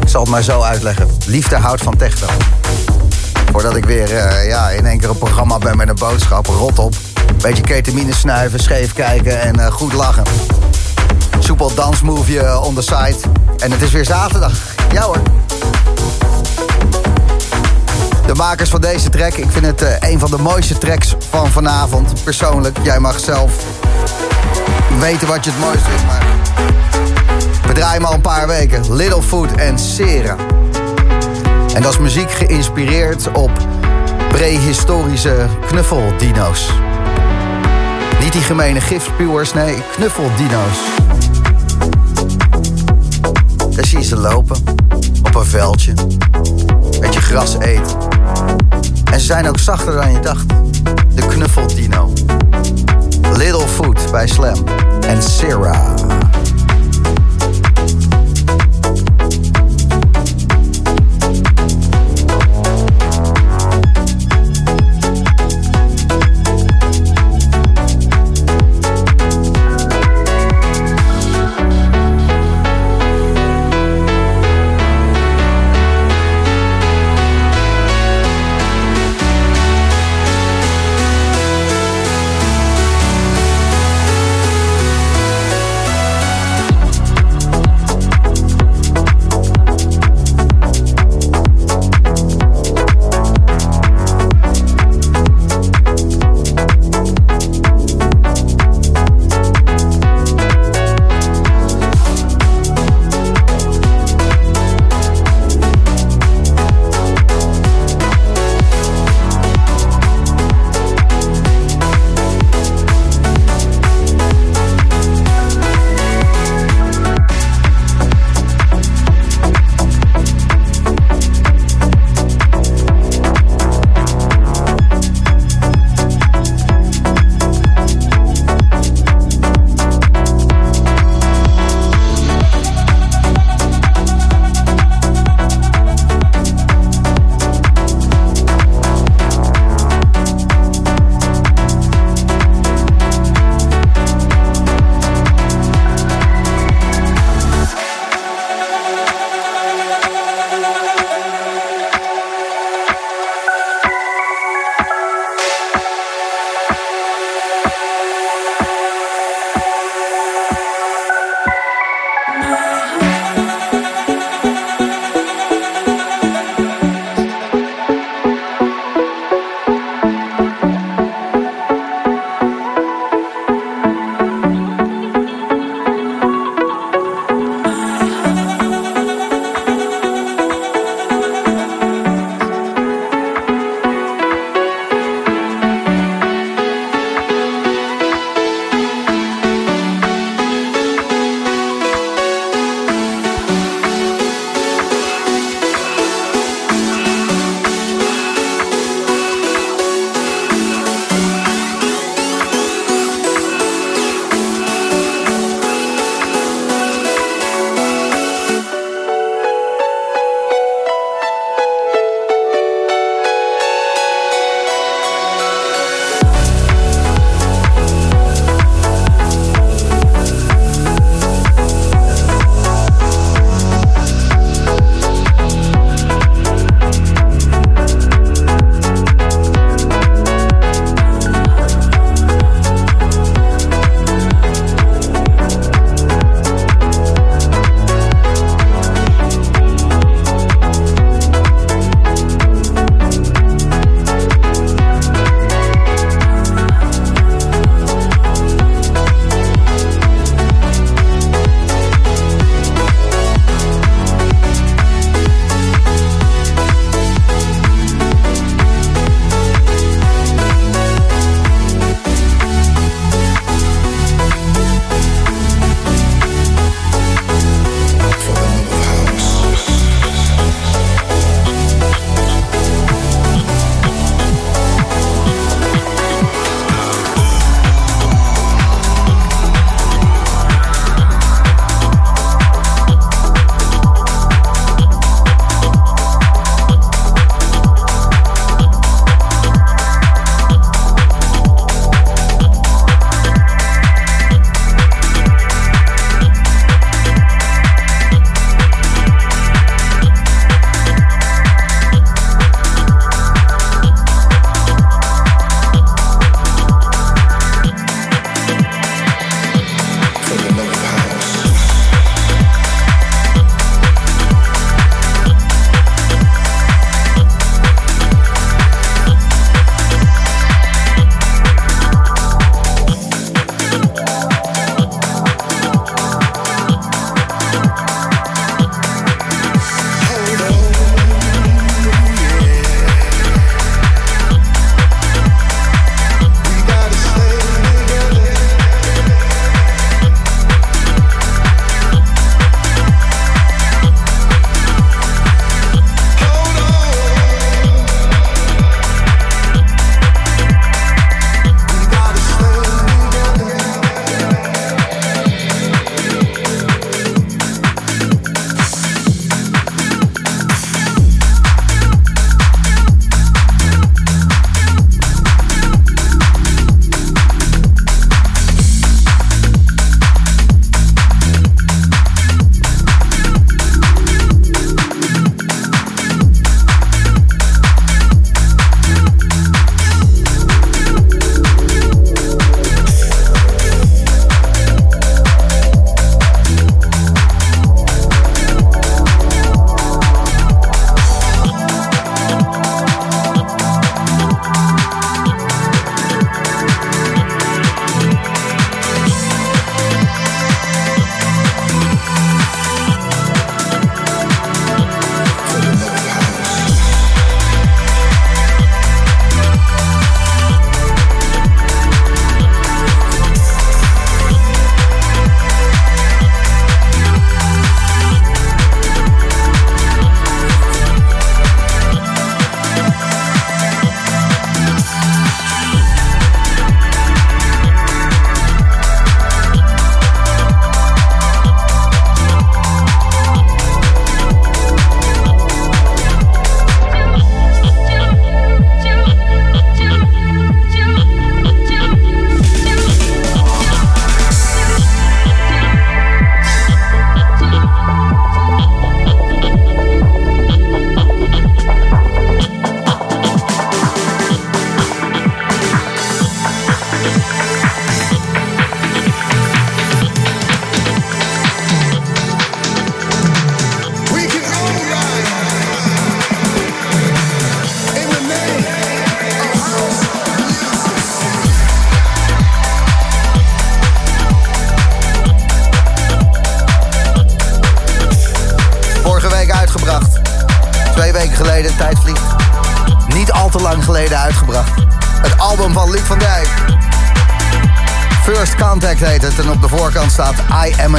Ik 0.00 0.08
zal 0.08 0.20
het 0.20 0.30
maar 0.30 0.42
zo 0.42 0.60
uitleggen. 0.60 1.08
Liefde 1.26 1.56
houdt 1.56 1.82
van 1.82 1.96
techno. 1.96 2.26
Voordat 3.52 3.76
ik 3.76 3.84
weer 3.84 4.16
eh, 4.16 4.48
ja, 4.48 4.68
in 4.70 4.86
één 4.86 4.98
keer 4.98 5.08
een 5.08 5.18
programma 5.18 5.58
ben 5.58 5.76
met 5.76 5.88
een 5.88 5.94
boodschap. 5.98 6.46
Rot 6.46 6.78
op. 6.78 6.94
Beetje 7.42 7.62
ketamine 7.62 8.14
snuiven, 8.14 8.60
scheef 8.60 8.92
kijken 8.92 9.40
en 9.40 9.60
eh, 9.60 9.72
goed 9.72 9.92
lachen. 9.92 10.24
Soepel 11.38 11.74
dansmove 11.74 12.60
on 12.60 12.74
the 12.74 12.82
side. 12.82 13.16
En 13.58 13.70
het 13.70 13.82
is 13.82 13.90
weer 13.90 14.04
zaterdag. 14.04 14.52
Ja 14.92 15.02
hoor. 15.02 15.22
De 18.28 18.34
makers 18.34 18.70
van 18.70 18.80
deze 18.80 19.08
track, 19.08 19.32
ik 19.32 19.50
vind 19.50 19.66
het 19.66 19.82
eh, 19.82 20.10
een 20.10 20.18
van 20.18 20.30
de 20.30 20.38
mooiste 20.38 20.78
tracks 20.78 21.16
van 21.30 21.50
vanavond. 21.50 22.24
Persoonlijk, 22.24 22.78
jij 22.82 23.00
mag 23.00 23.20
zelf 23.20 23.52
weten 24.98 25.28
wat 25.28 25.44
je 25.44 25.50
het 25.50 25.60
mooist 25.60 25.82
vindt, 25.82 26.06
maar... 26.06 26.26
We 27.66 27.72
draaien 27.72 28.04
al 28.04 28.12
een 28.12 28.20
paar 28.20 28.46
weken. 28.46 28.94
Littlefoot 28.94 29.52
en 29.52 29.78
Sera. 29.78 30.36
En 31.74 31.82
dat 31.82 31.92
is 31.92 31.98
muziek 31.98 32.30
geïnspireerd 32.30 33.32
op 33.32 33.50
prehistorische 34.28 35.46
knuffeldino's. 35.66 36.72
Niet 38.20 38.32
die 38.32 38.42
gemene 38.42 38.80
gifspuwers, 38.80 39.52
nee, 39.52 39.82
knuffeldino's. 39.96 40.78
Daar 43.70 43.86
zie 43.86 43.98
je 43.98 44.04
ze 44.04 44.16
lopen. 44.16 44.56
Op 45.22 45.34
een 45.34 45.46
veldje. 45.46 45.94
Beetje 47.00 47.20
gras 47.20 47.58
eten. 47.58 48.07
En 49.10 49.20
ze 49.20 49.26
zijn 49.26 49.48
ook 49.48 49.58
zachter 49.58 49.92
dan 49.92 50.12
je 50.12 50.20
dacht. 50.20 50.48
De 51.14 51.26
knuffeldino. 51.26 52.12
Littlefoot 53.36 54.10
bij 54.10 54.26
Slam. 54.26 54.64
En 55.00 55.22
Sarah. 55.22 56.27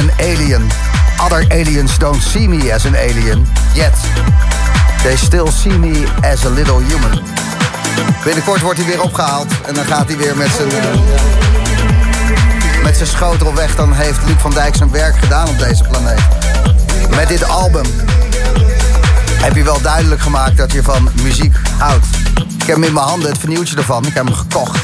An 0.00 0.10
alien. 0.18 0.68
Other 1.20 1.44
aliens 1.48 1.98
don't 1.98 2.22
see 2.22 2.48
me 2.48 2.72
as 2.72 2.86
an 2.86 2.94
alien, 2.94 3.46
yet 3.74 3.94
they 5.02 5.16
still 5.16 5.46
see 5.46 5.78
me 5.78 6.06
as 6.22 6.44
a 6.44 6.50
little 6.50 6.80
human. 6.80 7.20
Binnenkort 8.24 8.60
wordt 8.60 8.78
hij 8.78 8.88
weer 8.88 9.02
opgehaald 9.02 9.52
en 9.66 9.74
dan 9.74 9.84
gaat 9.84 10.06
hij 10.06 10.16
weer 10.16 10.36
met 10.36 10.50
zijn, 10.56 10.70
eh, 10.70 10.98
met 12.82 12.96
zijn 12.96 13.08
schotel 13.08 13.54
weg. 13.54 13.76
Dan 13.76 13.92
heeft 13.92 14.18
Luc 14.26 14.36
van 14.38 14.50
Dijk 14.50 14.76
zijn 14.76 14.90
werk 14.90 15.18
gedaan 15.18 15.48
op 15.48 15.58
deze 15.58 15.84
planeet. 15.84 16.22
Met 17.16 17.28
dit 17.28 17.48
album 17.48 17.84
heb 19.34 19.56
je 19.56 19.62
wel 19.62 19.80
duidelijk 19.80 20.20
gemaakt 20.20 20.56
dat 20.56 20.72
je 20.72 20.82
van 20.82 21.10
muziek 21.22 21.56
houdt. 21.78 22.06
Ik 22.34 22.66
heb 22.66 22.74
hem 22.76 22.84
in 22.84 22.92
mijn 22.92 23.06
handen, 23.06 23.30
het 23.30 23.38
vernieuwtje 23.38 23.76
ervan. 23.76 24.06
Ik 24.06 24.14
heb 24.14 24.24
hem 24.24 24.34
gekocht. 24.34 24.78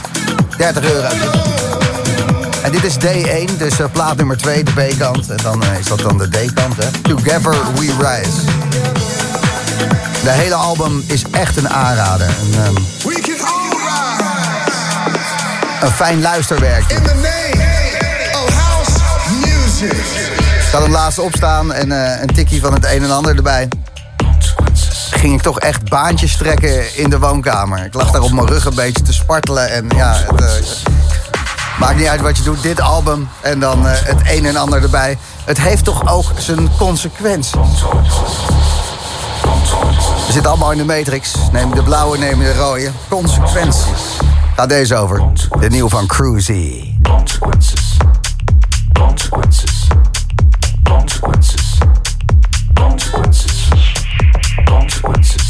30 0.56 0.84
euro. 0.92 1.08
En 2.66 2.72
dit 2.72 2.84
is 2.84 2.94
D1, 2.94 3.56
dus 3.58 3.80
uh, 3.80 3.86
plaat 3.92 4.16
nummer 4.16 4.36
2, 4.36 4.64
de 4.64 4.70
B-kant. 4.72 5.30
En 5.30 5.36
dan 5.36 5.62
uh, 5.64 5.78
is 5.78 5.86
dat 5.86 5.98
dan 5.98 6.18
de 6.18 6.28
D-kant, 6.28 6.76
hè. 6.76 6.90
Together 7.02 7.54
We 7.74 7.80
Rise. 7.80 8.44
De 10.22 10.30
hele 10.30 10.54
album 10.54 11.04
is 11.06 11.24
echt 11.30 11.56
een 11.56 11.68
aanrader. 11.68 12.26
Een, 12.26 12.66
um, 12.66 12.74
We 12.74 13.20
can 13.20 13.46
all 13.46 13.68
rise 13.68 14.66
een 15.80 15.92
fijn 15.92 16.20
luisterwerkje. 16.20 16.96
in 16.96 17.02
the 17.02 17.14
name 17.14 18.44
of 18.44 18.54
house 18.54 18.90
music. 19.40 19.92
Ik 20.66 20.72
had 20.72 20.82
hem 20.82 20.92
laatst 20.92 21.18
opstaan 21.18 21.72
en 21.72 21.90
uh, 21.90 22.20
een 22.20 22.34
tikkie 22.34 22.60
van 22.60 22.72
het 22.72 22.84
een 22.84 23.02
en 23.02 23.10
ander 23.10 23.36
erbij. 23.36 23.68
Ging 25.10 25.34
ik 25.34 25.42
toch 25.42 25.60
echt 25.60 25.88
baantjes 25.88 26.36
trekken 26.36 26.96
in 26.96 27.10
de 27.10 27.18
woonkamer. 27.18 27.84
Ik 27.84 27.94
lag 27.94 28.10
daar 28.10 28.22
op 28.22 28.32
mijn 28.32 28.46
rug 28.46 28.64
een 28.64 28.74
beetje 28.74 29.02
te 29.02 29.12
spartelen. 29.12 29.70
En 29.70 29.86
ja, 29.96 30.22
het, 30.36 30.82
maakt 31.78 31.96
niet 31.96 32.06
uit 32.06 32.20
wat 32.20 32.36
je 32.36 32.42
doet. 32.42 32.62
Dit 32.62 32.80
album 32.80 33.28
en 33.40 33.60
dan 33.60 33.86
uh, 33.86 33.92
het 33.94 34.20
een 34.24 34.46
en 34.46 34.56
ander 34.56 34.82
erbij. 34.82 35.18
Het 35.44 35.60
heeft 35.60 35.84
toch 35.84 36.08
ook 36.08 36.24
zijn 36.38 36.70
consequenties. 36.78 37.52
We 40.26 40.32
zitten 40.32 40.50
allemaal 40.50 40.72
in 40.72 40.78
de 40.78 40.84
matrix. 40.84 41.34
Neem 41.52 41.74
de 41.74 41.82
blauwe, 41.82 42.18
neem 42.18 42.38
de 42.38 42.54
rode. 42.54 42.90
Consequenties. 43.08 44.18
Gaat 44.56 44.68
deze 44.68 44.96
over. 44.96 45.22
De 45.60 45.70
nieuw 45.70 45.88
van 45.88 46.06
Cruzy. 46.06 46.94
Consequences. 47.02 47.96
Consequences. 48.92 49.88
Consequences. 50.82 51.78
Consequences. 54.64 55.45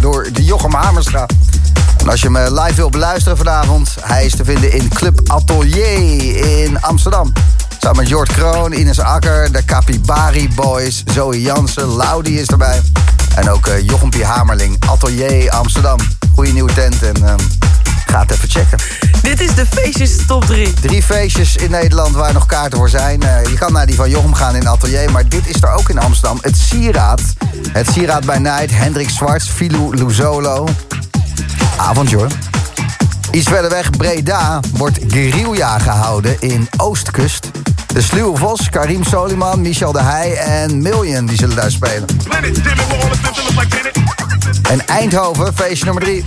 Door 0.00 0.28
de 0.32 0.44
Jochem 0.44 0.74
Hamerstra. 0.74 1.26
En 1.96 2.08
als 2.08 2.20
je 2.20 2.30
me 2.30 2.60
live 2.60 2.74
wil 2.74 2.90
beluisteren 2.90 3.36
vanavond, 3.36 3.94
hij 4.00 4.24
is 4.24 4.36
te 4.36 4.44
vinden 4.44 4.72
in 4.72 4.88
Club 4.88 5.20
Atelier 5.26 6.64
in 6.64 6.80
Amsterdam. 6.80 7.32
Samen 7.78 7.96
met 7.96 8.08
Jort 8.08 8.32
Kroon, 8.32 8.72
Ines 8.72 9.00
Akker, 9.00 9.52
de 9.52 9.64
Capibari 9.64 10.48
Boys, 10.54 11.02
Zoe 11.12 11.40
Jansen, 11.40 11.96
Laudi 11.96 12.38
is 12.38 12.46
erbij. 12.46 12.80
En 13.34 13.50
ook 13.50 13.66
eh, 13.66 13.86
Jochem. 13.86 14.10
Hamerling, 14.22 14.76
Atelier 14.88 15.50
Amsterdam. 15.50 15.98
Goeie 16.34 16.52
nieuwe 16.52 16.72
tent 16.72 17.02
en 17.02 17.16
ehm, 17.16 17.38
ga 18.06 18.20
het 18.20 18.30
even 18.30 18.50
checken. 18.50 18.78
Dit 19.22 19.40
is 19.40 19.54
de 19.54 19.66
feestjes 19.66 20.26
top 20.26 20.44
3. 20.44 20.72
Drie 20.72 21.02
feestjes 21.02 21.56
in 21.56 21.70
Nederland 21.70 22.14
waar 22.14 22.32
nog 22.32 22.46
kaarten 22.46 22.78
voor 22.78 22.88
zijn. 22.88 23.22
Eh, 23.22 23.50
je 23.50 23.58
kan 23.58 23.72
naar 23.72 23.86
die 23.86 23.96
van 23.96 24.10
Jochem 24.10 24.34
gaan 24.34 24.56
in 24.56 24.68
Atelier, 24.68 25.10
maar 25.10 25.28
dit 25.28 25.46
is 25.46 25.62
er 25.62 25.72
ook 25.72 25.88
in 25.88 25.98
Amsterdam. 25.98 26.38
Het 26.40 26.56
Sieraad. 26.56 27.20
Het 27.72 27.90
Sieraad 27.92 28.26
bij 28.26 28.38
Night, 28.38 28.70
Hendrik 28.70 29.10
Zwarts, 29.10 29.48
Filou 29.48 29.96
Luzolo. 29.96 30.68
Avond, 31.76 32.10
joh. 32.10 32.26
Iets 33.30 33.48
verder 33.48 33.70
weg, 33.70 33.90
Breda, 33.90 34.60
wordt 34.72 34.98
guerrilla 35.08 35.78
gehouden 35.78 36.36
in 36.40 36.68
Oostkust. 36.76 37.50
De 37.86 38.02
Sluwe 38.02 38.36
Vos, 38.36 38.70
Karim 38.70 39.04
Soliman, 39.04 39.60
Michel 39.60 39.92
de 39.92 40.02
Heij 40.02 40.36
en 40.36 40.82
Million 40.82 41.26
die 41.26 41.36
zullen 41.36 41.56
daar 41.56 41.70
spelen. 41.70 42.06
En 44.70 44.86
Eindhoven, 44.86 45.54
feestje 45.54 45.84
nummer 45.84 46.02
3. 46.02 46.24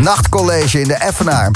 Nachtcollege 0.00 0.80
in 0.80 0.88
de 0.88 0.94
Effenaar. 0.94 1.50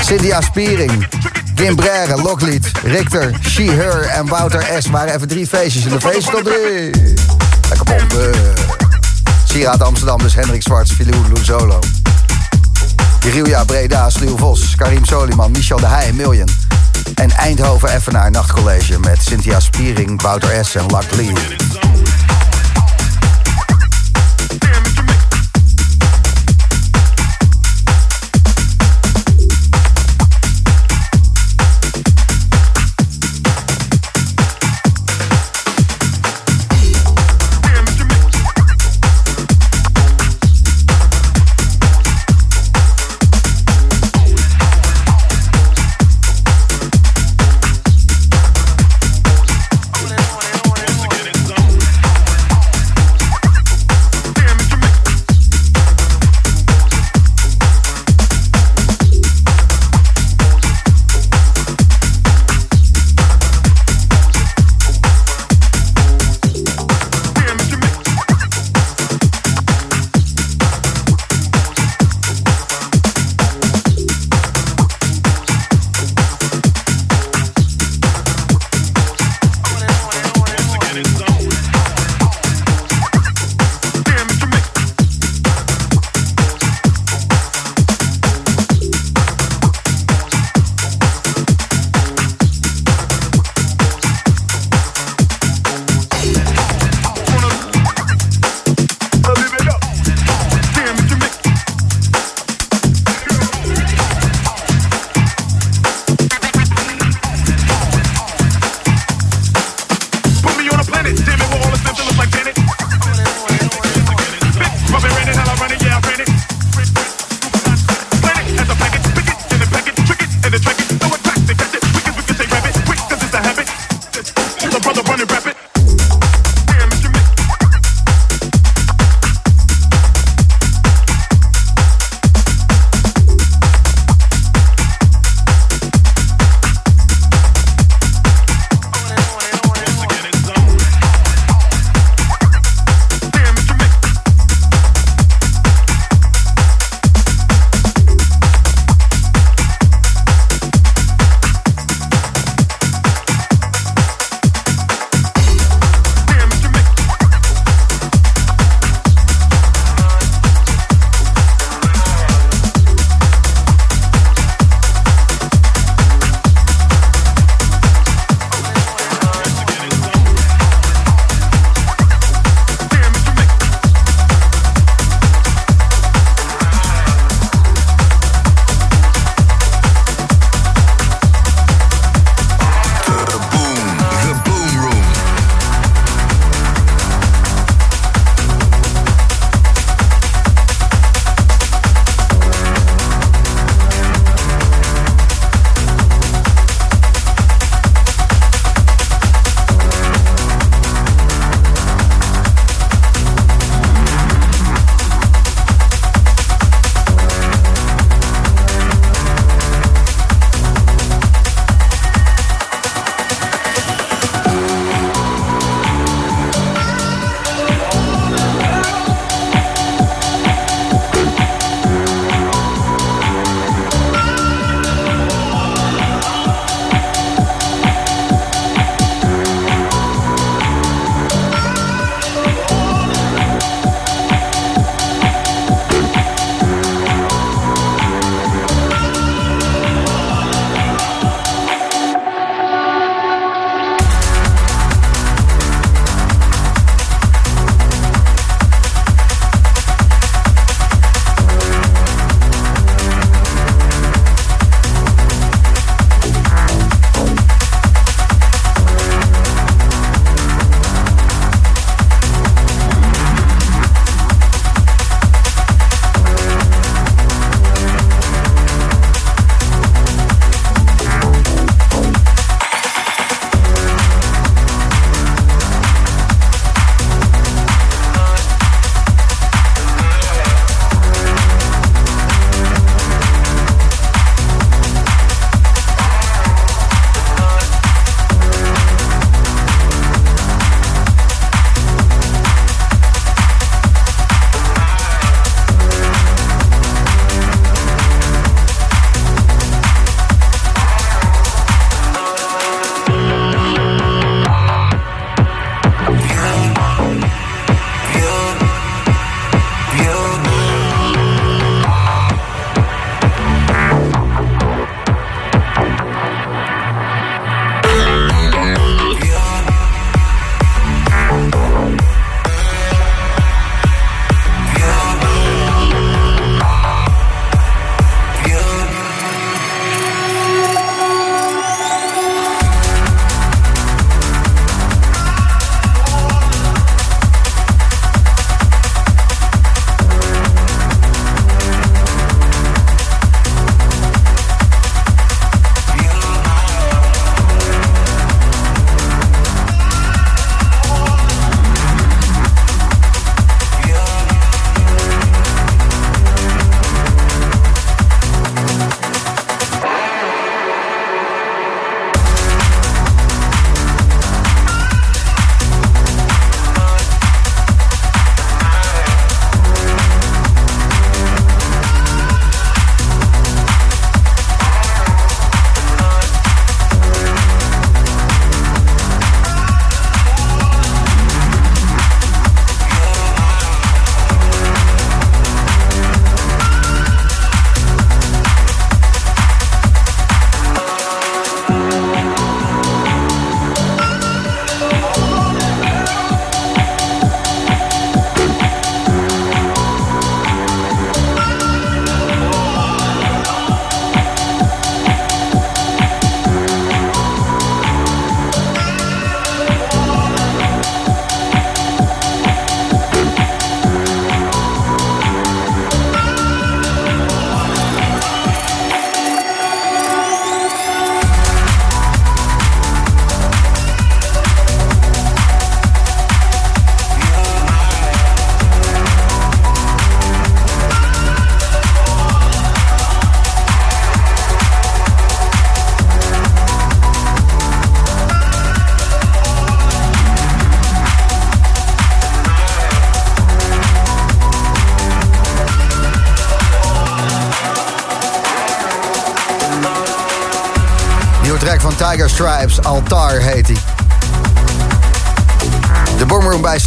Cynthia 0.00 0.40
Spiering, 0.40 1.06
Kim 1.54 1.76
Brere, 1.76 2.22
Locklied, 2.22 2.70
Richter, 2.82 3.34
She, 3.48 3.62
Her 3.62 4.02
en 4.02 4.26
Wouter 4.26 4.82
S. 4.82 4.86
waren 4.86 5.14
even 5.14 5.28
drie 5.28 5.46
feestjes 5.46 5.84
in 5.84 5.90
de 5.90 6.00
feest 6.00 6.30
tot 6.30 6.44
drie. 6.44 7.14
Lekker 7.68 7.84
pompen. 7.84 8.32
Sieraad 9.44 9.82
Amsterdam, 9.82 10.18
dus 10.18 10.34
Hendrik 10.34 10.62
Zwarts, 10.62 10.92
Filou 10.92 11.22
Luzolo. 11.34 11.78
Guerilla 13.20 13.64
Breda, 13.64 14.10
Sluw 14.10 14.36
Vos, 14.36 14.74
Karim 14.76 15.04
Soliman, 15.04 15.50
Michel 15.50 15.76
de 15.76 15.86
Heij, 15.86 16.12
Million. 16.12 16.48
En 17.14 17.30
Eindhoven 17.30 17.88
Effenaar 17.88 18.30
Nachtcollege 18.30 18.98
met 18.98 19.22
Cynthia 19.22 19.60
Spiering, 19.60 20.22
Wouter 20.22 20.64
S. 20.64 20.74
en 20.74 20.86
Locklied. 20.86 21.93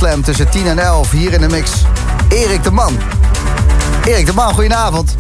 Slam 0.08 0.24
tussen 0.24 0.50
10 0.50 0.68
en 0.68 0.80
11. 0.80 1.12
Hier 1.12 1.34
in 1.34 1.42
de 1.42 1.48
mix. 1.48 1.72
Erik 2.30 2.64
de 2.64 2.72
Man. 2.72 2.98
Erik 4.06 4.26
de 4.26 4.34
Man, 4.34 4.54
goedenavond. 4.54 5.16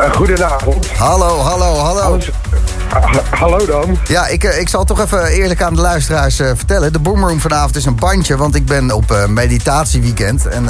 Uh, 0.00 0.10
goedenavond. 0.10 0.90
Hallo, 0.90 1.38
hallo, 1.38 1.76
hallo. 1.76 2.16
Uh, 2.16 3.16
hallo 3.30 3.66
dan. 3.66 3.98
Ja, 4.08 4.26
ik, 4.26 4.44
uh, 4.44 4.58
ik 4.60 4.68
zal 4.68 4.84
toch 4.84 5.00
even 5.00 5.26
eerlijk 5.26 5.62
aan 5.62 5.74
de 5.74 5.80
luisteraars 5.80 6.40
uh, 6.40 6.50
vertellen. 6.54 6.92
De 6.92 6.98
Boomroom 6.98 7.40
vanavond 7.40 7.76
is 7.76 7.84
een 7.84 7.96
bandje, 7.96 8.36
want 8.36 8.54
ik 8.54 8.66
ben 8.66 8.90
op 8.90 9.10
uh, 9.10 9.26
meditatieweekend. 9.26 10.46
En 10.46 10.66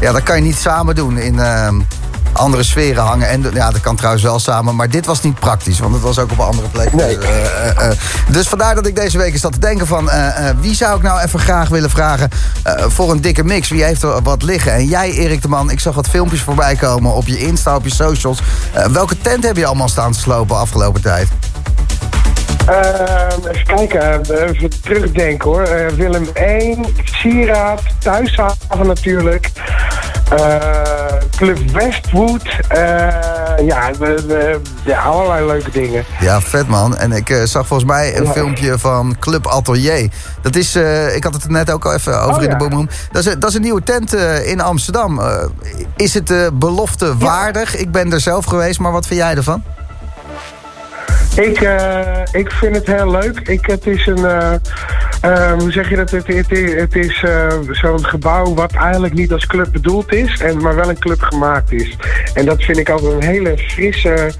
ja, 0.00 0.12
dat 0.12 0.22
kan 0.22 0.36
je 0.36 0.42
niet 0.42 0.58
samen 0.58 0.94
doen 0.94 1.18
in 1.18 1.40
andere 2.38 2.62
sferen 2.62 3.02
hangen. 3.02 3.28
En 3.28 3.46
ja, 3.54 3.70
dat 3.70 3.80
kan 3.80 3.96
trouwens 3.96 4.24
wel 4.24 4.38
samen, 4.38 4.76
maar 4.76 4.90
dit 4.90 5.06
was 5.06 5.22
niet 5.22 5.38
praktisch. 5.38 5.78
Want 5.78 5.94
het 5.94 6.02
was 6.02 6.18
ook 6.18 6.30
op 6.30 6.38
een 6.38 6.44
andere 6.44 6.68
plek. 6.68 6.92
Nee. 6.92 7.18
Dus, 7.18 7.28
uh, 7.28 7.88
uh, 7.88 7.90
dus 8.28 8.48
vandaar 8.48 8.74
dat 8.74 8.86
ik 8.86 8.96
deze 8.96 9.18
week 9.18 9.32
eens 9.32 9.40
zat 9.40 9.52
te 9.52 9.58
denken 9.58 9.86
van... 9.86 10.04
Uh, 10.04 10.50
wie 10.60 10.74
zou 10.74 10.96
ik 10.96 11.02
nou 11.02 11.20
even 11.20 11.40
graag 11.40 11.68
willen 11.68 11.90
vragen 11.90 12.30
voor 12.88 13.10
een 13.10 13.20
dikke 13.20 13.44
mix? 13.44 13.68
Wie 13.68 13.84
heeft 13.84 14.02
er 14.02 14.22
wat 14.22 14.42
liggen? 14.42 14.72
En 14.72 14.84
jij, 14.84 15.10
Erik 15.10 15.42
de 15.42 15.48
Man, 15.48 15.70
ik 15.70 15.80
zag 15.80 15.94
wat 15.94 16.08
filmpjes 16.08 16.42
voorbij 16.42 16.74
komen 16.74 17.14
op 17.14 17.26
je 17.26 17.38
Insta, 17.38 17.74
op 17.76 17.84
je 17.84 17.94
socials. 17.94 18.38
welke 18.92 19.20
tent 19.20 19.44
heb 19.44 19.56
je 19.56 19.66
allemaal 19.66 19.88
staan 19.88 20.12
te 20.12 20.18
slopen 20.18 20.56
afgelopen 20.58 21.02
tijd? 21.02 21.28
Uh, 22.68 23.50
even 23.50 23.66
kijken, 23.66 24.20
even 24.30 24.80
terugdenken 24.82 25.48
hoor. 25.48 25.68
Uh, 25.68 25.88
Willem 25.88 26.28
1, 26.32 26.84
Sieraad, 27.04 27.82
Thuishaven 27.98 28.86
natuurlijk. 28.86 29.50
Uh, 30.32 30.97
Club 31.38 31.70
Westwood. 31.70 32.42
ja, 33.66 33.90
we, 33.98 34.24
we, 34.26 34.60
ja, 34.84 35.00
allerlei 35.02 35.46
leuke 35.46 35.70
dingen. 35.70 36.04
Ja, 36.20 36.40
vet 36.40 36.68
man. 36.68 36.96
En 36.96 37.12
ik 37.12 37.40
zag 37.44 37.66
volgens 37.66 37.90
mij 37.90 38.16
een 38.16 38.24
Ja. 38.24 38.32
filmpje 38.32 38.78
van 38.78 39.16
Club 39.20 39.46
Atelier. 39.46 40.08
Dat 40.42 40.56
is, 40.56 40.76
ik 41.14 41.24
had 41.24 41.32
het 41.32 41.48
net 41.48 41.70
ook 41.70 41.84
al 41.84 41.94
even 41.94 42.20
over 42.22 42.36
Oh, 42.36 42.42
in 42.42 42.50
de 42.50 42.56
boomroom. 42.56 42.88
Dat 43.12 43.26
is, 43.26 43.34
dat 43.38 43.48
is 43.50 43.54
een 43.54 43.62
nieuwe 43.62 43.82
tent 43.82 44.14
in 44.44 44.60
Amsterdam. 44.60 45.20
is 45.96 46.14
het 46.14 46.50
belofte 46.52 47.16
waardig? 47.16 47.76
Ik 47.76 47.90
ben 47.92 48.12
er 48.12 48.20
zelf 48.20 48.44
geweest, 48.44 48.78
maar 48.78 48.92
wat 48.92 49.06
vind 49.06 49.20
jij 49.20 49.34
ervan? 49.36 49.62
Ik, 51.36 51.60
ik 52.32 52.52
vind 52.52 52.74
het 52.76 52.86
heel 52.86 53.10
leuk. 53.10 53.38
Ik, 53.48 53.66
het 53.66 53.86
is 53.86 54.06
een. 54.06 54.57
Uh, 55.24 55.30
uh, 55.30 55.52
hoe 55.52 55.72
zeg 55.72 55.90
je 55.90 55.96
dat? 55.96 56.10
Het, 56.10 56.26
het, 56.26 56.50
het 56.76 56.96
is 56.96 57.24
zo'n 57.70 58.06
gebouw 58.06 58.54
wat 58.54 58.72
eigenlijk 58.72 59.14
niet 59.14 59.32
als 59.32 59.46
club 59.46 59.72
bedoeld 59.72 60.12
is, 60.12 60.40
en, 60.40 60.62
maar 60.62 60.74
wel 60.74 60.88
een 60.88 60.98
club 60.98 61.20
gemaakt 61.20 61.72
is. 61.72 61.96
En 62.34 62.44
dat 62.44 62.62
vind 62.62 62.78
ik 62.78 62.90
ook 62.90 63.02
een 63.02 63.22
hele 63.22 63.58
frisse 63.58 64.32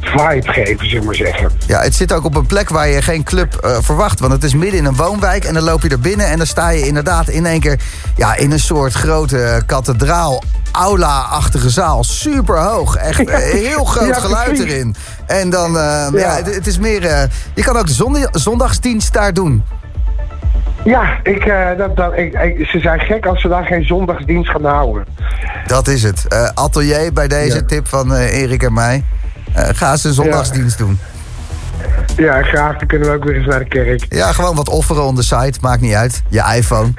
vibe 0.00 0.52
geven, 0.52 0.86
zullen 0.86 1.00
we 1.00 1.06
maar 1.06 1.14
zeggen. 1.14 1.50
Ja, 1.66 1.80
het 1.80 1.94
zit 1.94 2.12
ook 2.12 2.24
op 2.24 2.34
een 2.34 2.46
plek 2.46 2.68
waar 2.68 2.88
je 2.88 3.02
geen 3.02 3.22
club 3.22 3.60
uh, 3.64 3.76
verwacht. 3.80 4.20
Want 4.20 4.32
het 4.32 4.44
is 4.44 4.54
midden 4.54 4.78
in 4.78 4.84
een 4.84 4.96
woonwijk 4.96 5.44
en 5.44 5.54
dan 5.54 5.62
loop 5.62 5.82
je 5.82 5.88
er 5.88 6.00
binnen... 6.00 6.26
en 6.26 6.36
dan 6.36 6.46
sta 6.46 6.68
je 6.68 6.86
inderdaad 6.86 7.28
in 7.28 7.46
één 7.46 7.60
keer 7.60 7.80
ja, 8.16 8.36
in 8.36 8.50
een 8.50 8.60
soort 8.60 8.92
grote 8.92 9.62
kathedraal... 9.66 10.42
aula-achtige 10.72 11.70
zaal. 11.70 12.04
Super 12.04 12.58
hoog. 12.58 12.96
Echt 12.96 13.30
heel 13.70 13.84
groot 13.84 14.08
Ja, 14.08 14.20
geluid 14.20 14.58
erin. 14.58 14.96
En 15.26 15.50
dan, 15.50 15.70
uh, 15.70 15.80
ja. 15.80 16.08
Ja. 16.12 16.36
het, 16.36 16.54
het 16.54 16.66
is 16.66 16.78
meer... 16.78 17.28
je 17.54 17.62
kan 17.62 17.76
ook 17.76 17.86
de 17.86 18.28
zondagsdienst 18.32 19.12
daar 19.12 19.32
doen. 19.32 19.64
Ja, 20.84 21.18
ik, 21.22 21.46
uh, 21.46 21.68
dat, 21.78 21.96
dat, 21.96 22.16
ik, 22.16 22.32
ik, 22.34 22.66
ze 22.66 22.78
zijn 22.80 23.00
gek 23.00 23.26
als 23.26 23.40
ze 23.40 23.48
daar 23.48 23.64
geen 23.64 23.84
zondagsdienst 23.84 24.50
gaan 24.50 24.64
houden. 24.64 25.04
Dat 25.66 25.88
is 25.88 26.02
het. 26.02 26.26
Uh, 26.32 26.48
atelier 26.54 27.12
bij 27.12 27.28
deze 27.28 27.56
Ja. 27.56 27.62
tip 27.62 27.88
van 27.88 28.12
uh, 28.12 28.40
Erik 28.42 28.62
en 28.62 28.72
mij. 28.72 29.04
Ga 29.54 29.96
ze 29.96 30.08
een 30.08 30.14
zondagsdienst 30.14 30.78
doen. 30.78 30.98
Ja, 32.16 32.42
graag. 32.42 32.78
Dan 32.78 32.86
kunnen 32.86 33.08
we 33.08 33.14
ook 33.14 33.24
weer 33.24 33.36
eens 33.36 33.46
naar 33.46 33.58
de 33.58 33.68
kerk. 33.68 34.06
Ja, 34.14 34.32
gewoon 34.32 34.56
wat 34.56 34.68
offeren 34.68 35.02
on 35.02 35.14
the 35.14 35.22
site. 35.22 35.58
Maakt 35.60 35.80
niet 35.80 35.94
uit. 35.94 36.22
Je 36.28 36.42
iPhone. 36.56 36.92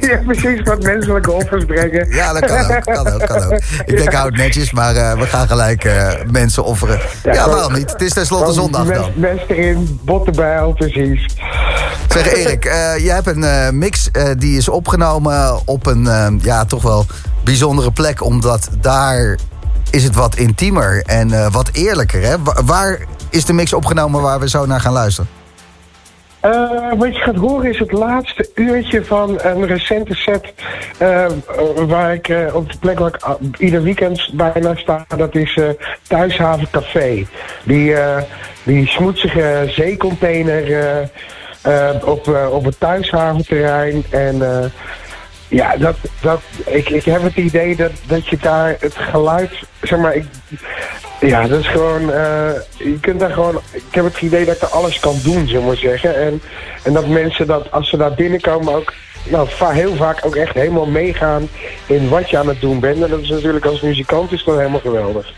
ja, 0.00 0.20
precies. 0.26 0.62
Wat 0.62 0.82
menselijke 0.82 1.32
offers 1.32 1.64
brengen. 1.64 2.08
Ja, 2.10 2.32
dat 2.32 2.44
kan 2.44 2.76
ook. 2.76 2.84
Kan 2.84 3.12
ook, 3.12 3.26
kan 3.26 3.42
ook. 3.44 3.60
Ik 3.84 3.96
denk, 3.96 4.12
houd 4.12 4.36
netjes, 4.36 4.72
maar 4.72 4.94
uh, 4.94 5.12
we 5.12 5.26
gaan 5.26 5.48
gelijk 5.48 5.84
uh, 5.84 6.08
mensen 6.30 6.64
offeren. 6.64 7.00
Ja, 7.22 7.32
ja 7.32 7.48
waarom 7.48 7.72
niet? 7.72 7.90
Het 7.90 8.00
is 8.02 8.12
tenslotte 8.12 8.52
zondag 8.52 8.86
dan. 8.86 9.10
Mens 9.14 9.40
erin, 9.48 10.00
botten 10.04 10.32
bij, 10.32 10.60
al 10.60 10.72
precies. 10.72 11.26
Zeg 12.08 12.32
Erik, 12.34 12.64
uh, 12.64 12.72
je 12.98 13.10
hebt 13.10 13.26
een 13.26 13.78
mix 13.78 14.10
die 14.38 14.56
is 14.56 14.68
opgenomen 14.68 15.60
op 15.64 15.86
een 15.86 16.40
ja, 16.42 16.64
toch 16.64 16.82
wel 16.82 17.06
bijzondere 17.44 17.90
plek. 17.90 18.24
Omdat 18.24 18.68
daar 18.80 19.38
is 19.90 20.04
het 20.04 20.14
wat 20.14 20.36
intiemer 20.36 21.02
en 21.06 21.50
wat 21.52 21.68
eerlijker. 21.72 22.22
Hè? 22.22 22.42
Wa- 22.42 22.64
waar 22.64 22.98
is 23.30 23.44
de 23.44 23.52
mix 23.52 23.72
opgenomen 23.72 24.22
waar 24.22 24.40
we 24.40 24.48
zo 24.48 24.66
naar 24.66 24.80
gaan 24.80 24.92
luisteren? 24.92 25.30
Uh, 26.44 26.92
wat 26.96 27.16
je 27.16 27.22
gaat 27.22 27.36
horen 27.36 27.70
is 27.70 27.78
het 27.78 27.92
laatste 27.92 28.50
uurtje 28.54 29.04
van 29.04 29.38
een 29.42 29.66
recente 29.66 30.14
set. 30.14 30.52
Uh, 31.02 31.26
waar 31.86 32.14
ik 32.14 32.28
uh, 32.28 32.54
op 32.54 32.72
de 32.72 32.78
plek 32.78 32.98
waar 32.98 33.14
ik 33.40 33.58
ieder 33.58 33.82
weekend 33.82 34.30
bijna 34.32 34.74
sta. 34.74 35.04
Dat 35.16 35.34
is 35.34 35.58
Thuishaven 36.02 36.70
Café. 36.70 37.26
Die, 37.64 37.94
die 38.62 38.86
smoetsige 38.86 39.64
zeecontainer 39.68 41.10
op, 42.04 42.48
op 42.50 42.64
het 42.64 42.80
Thuishaventerrein. 42.80 44.04
En 44.10 44.42
ja, 45.48 45.76
dat, 45.76 45.96
dat, 46.20 46.40
ik, 46.64 46.88
ik 46.88 47.04
heb 47.04 47.22
het 47.22 47.36
idee 47.36 47.76
dat, 47.76 47.92
dat 48.06 48.28
je 48.28 48.36
daar 48.40 48.76
het 48.80 48.94
geluid. 48.94 49.50
Zeg 49.82 49.98
maar, 49.98 50.14
ik, 50.14 50.24
ja, 51.20 51.46
dat 51.46 51.60
is 51.60 51.68
gewoon. 51.68 52.02
Uh, 52.02 52.50
je 52.76 52.98
kunt 53.00 53.20
daar 53.20 53.30
gewoon. 53.30 53.60
Ik 53.72 53.82
heb 53.90 54.04
het 54.04 54.20
idee 54.20 54.44
dat 54.44 54.54
ik 54.54 54.62
er 54.62 54.68
alles 54.68 54.98
kan 54.98 55.16
doen, 55.22 55.46
we 55.46 55.60
maar 55.60 55.76
zeggen. 55.76 56.16
En, 56.16 56.42
en 56.82 56.92
dat 56.92 57.06
mensen 57.06 57.46
dat 57.46 57.70
als 57.70 57.88
ze 57.88 57.96
daar 57.96 58.14
binnenkomen 58.14 58.74
ook. 58.74 58.92
Nou, 59.24 59.48
heel 59.58 59.96
vaak 59.96 60.26
ook 60.26 60.36
echt 60.36 60.54
helemaal 60.54 60.86
meegaan 60.86 61.48
in 61.86 62.08
wat 62.08 62.30
je 62.30 62.38
aan 62.38 62.48
het 62.48 62.60
doen 62.60 62.80
bent. 62.80 63.02
En 63.02 63.10
dat 63.10 63.20
is 63.20 63.28
natuurlijk 63.28 63.64
als 63.64 63.80
muzikant 63.80 64.32
is 64.32 64.44
dat 64.44 64.56
helemaal 64.56 64.80
geweldig. 64.80 65.32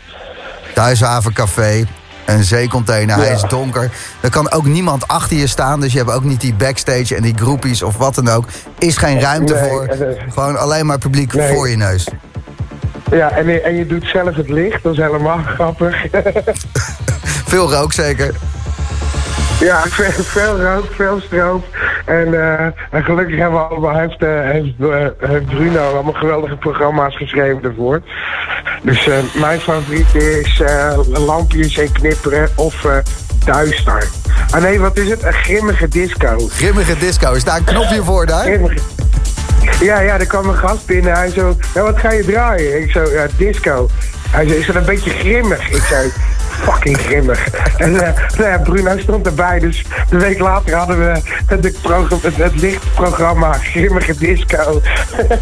Thuishavencafé, 0.73 1.85
een 2.25 2.43
zeecontainer, 2.43 3.15
hij 3.15 3.31
is 3.33 3.41
donker. 3.41 3.91
Er 4.21 4.29
kan 4.29 4.51
ook 4.51 4.65
niemand 4.65 5.07
achter 5.07 5.37
je 5.37 5.47
staan, 5.47 5.79
dus 5.79 5.91
je 5.91 5.97
hebt 5.97 6.11
ook 6.11 6.23
niet 6.23 6.41
die 6.41 6.53
backstage 6.53 7.15
en 7.15 7.21
die 7.21 7.37
groepies 7.37 7.83
of 7.83 7.97
wat 7.97 8.15
dan 8.15 8.29
ook. 8.29 8.45
Is 8.79 8.97
geen 8.97 9.19
ruimte 9.19 9.53
Nee, 9.53 9.69
voor. 9.69 9.83
eh, 9.85 10.23
Gewoon 10.33 10.57
alleen 10.59 10.85
maar 10.85 10.97
publiek 10.97 11.33
Nee. 11.33 11.53
voor 11.53 11.69
je 11.69 11.75
neus. 11.77 12.07
Ja, 13.11 13.31
en, 13.31 13.47
je- 13.47 13.61
en 13.61 13.75
je 13.75 13.87
doet 13.87 14.05
zelf 14.05 14.35
het 14.35 14.49
licht, 14.49 14.83
dat 14.83 14.91
is 14.91 14.97
helemaal 14.97 15.39
grappig. 15.55 15.95
Veel 17.23 17.71
rook 17.71 17.93
zeker. 17.93 18.35
Ja, 19.61 19.81
veel, 19.87 20.23
veel 20.23 20.61
rook, 20.61 20.85
veel 20.95 21.21
stroop. 21.21 21.65
En, 22.05 22.27
uh, 22.27 22.61
en 22.63 23.03
gelukkig 23.03 23.37
hebben 23.37 23.59
we 23.59 23.65
allemaal, 23.65 23.97
heeft, 23.97 24.23
uh, 24.23 24.41
heeft, 24.41 24.73
uh, 24.79 25.07
heeft 25.19 25.45
Bruno 25.45 25.93
allemaal 25.93 26.13
geweldige 26.13 26.55
programma's 26.55 27.17
geschreven 27.17 27.63
ervoor. 27.63 28.01
Dus 28.81 29.09
mijn 29.33 29.59
favoriet 29.59 30.15
is 30.15 30.61
Lampjes 31.07 31.77
en 31.77 31.91
Knipperen 31.91 32.49
of 32.55 32.85
Duister. 33.45 34.07
Ah 34.51 34.61
nee, 34.61 34.79
wat 34.79 34.97
is 34.97 35.09
het? 35.09 35.23
Een 35.23 35.33
grimmige 35.33 35.87
disco. 35.87 36.37
Grimmige 36.49 36.97
disco, 36.97 37.33
is 37.33 37.43
daar 37.43 37.57
een 37.57 37.63
knopje 37.63 38.03
voor 38.09 38.25
daar? 38.25 38.43
Grimmige. 38.43 38.79
Ja, 39.79 39.99
ja, 39.99 40.19
er 40.19 40.25
kwam 40.25 40.49
een 40.49 40.57
gast 40.57 40.85
binnen. 40.85 41.13
Hij 41.13 41.29
zo, 41.29 41.55
ja, 41.73 41.81
wat 41.81 41.99
ga 41.99 42.11
je 42.11 42.23
draaien? 42.23 42.81
Ik 42.81 42.91
zo, 42.91 43.09
ja, 43.09 43.27
disco. 43.37 43.89
Hij 44.29 44.47
zei, 44.47 44.59
is 44.59 44.65
dat 44.65 44.75
een 44.75 44.85
beetje 44.85 45.09
grimmig? 45.09 45.69
Ik 45.69 45.81
zei, 45.81 46.11
fucking 46.63 46.97
grimmig. 46.97 47.47
En 47.77 47.91
uh, 47.93 47.99
nou 48.37 48.49
ja, 48.49 48.57
Bruno 48.57 48.97
stond 48.99 49.25
erbij, 49.25 49.59
dus 49.59 49.85
een 50.09 50.19
week 50.19 50.39
later 50.39 50.75
hadden 50.75 50.99
we 50.99 51.21
het, 51.45 51.63
het, 51.63 52.35
het 52.37 52.61
lichtprogramma 52.61 53.53
Grimmige 53.53 54.17
Disco. 54.17 54.81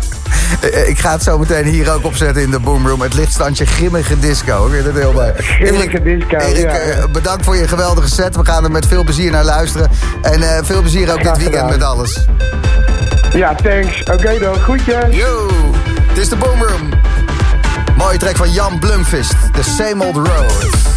Eh, 0.61 0.87
Ik 0.89 0.99
ga 0.99 1.11
het 1.11 1.23
zo 1.23 1.37
meteen 1.37 1.65
hier 1.65 1.93
ook 1.93 2.05
opzetten 2.05 2.41
in 2.43 2.51
de 2.51 2.59
boomroom. 2.59 3.01
Het 3.01 3.13
lichtstandje 3.13 3.65
Grimmige 3.65 4.19
Disco. 4.19 4.65
Ik 4.65 4.71
vind 4.73 4.85
het 4.85 4.95
heel 4.95 5.13
mooi. 5.13 5.31
Grimmige 5.37 6.01
Disco, 6.01 6.37
Erik, 6.37 6.61
ja. 6.71 6.77
eh, 6.77 7.03
bedankt 7.11 7.45
voor 7.45 7.55
je 7.55 7.67
geweldige 7.67 8.07
set. 8.09 8.35
We 8.35 8.45
gaan 8.45 8.63
er 8.63 8.71
met 8.71 8.87
veel 8.87 9.03
plezier 9.03 9.31
naar 9.31 9.43
luisteren. 9.43 9.89
En 10.21 10.41
eh, 10.41 10.63
veel 10.63 10.81
plezier 10.81 11.11
ook 11.11 11.23
dit 11.23 11.37
weekend 11.37 11.53
gedaan. 11.53 11.69
met 11.69 11.83
alles. 11.83 12.25
Ja, 13.33 13.55
thanks. 13.55 14.03
Oké 14.11 14.39
dan, 14.39 14.55
groetjes. 14.55 15.15
Yo, 15.15 15.47
het 16.07 16.17
is 16.17 16.29
de 16.29 16.35
boomroom. 16.35 16.89
Mooie 17.97 18.17
track 18.17 18.35
van 18.35 18.51
Jan 18.51 18.79
Blumfist. 18.79 19.35
The 19.53 19.63
Same 19.63 20.03
Old 20.05 20.15
Road. 20.15 20.88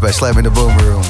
Bij 0.00 0.12
Slam 0.12 0.36
in 0.36 0.42
the 0.42 0.50
Boom 0.50 0.78
Room. 0.78 1.02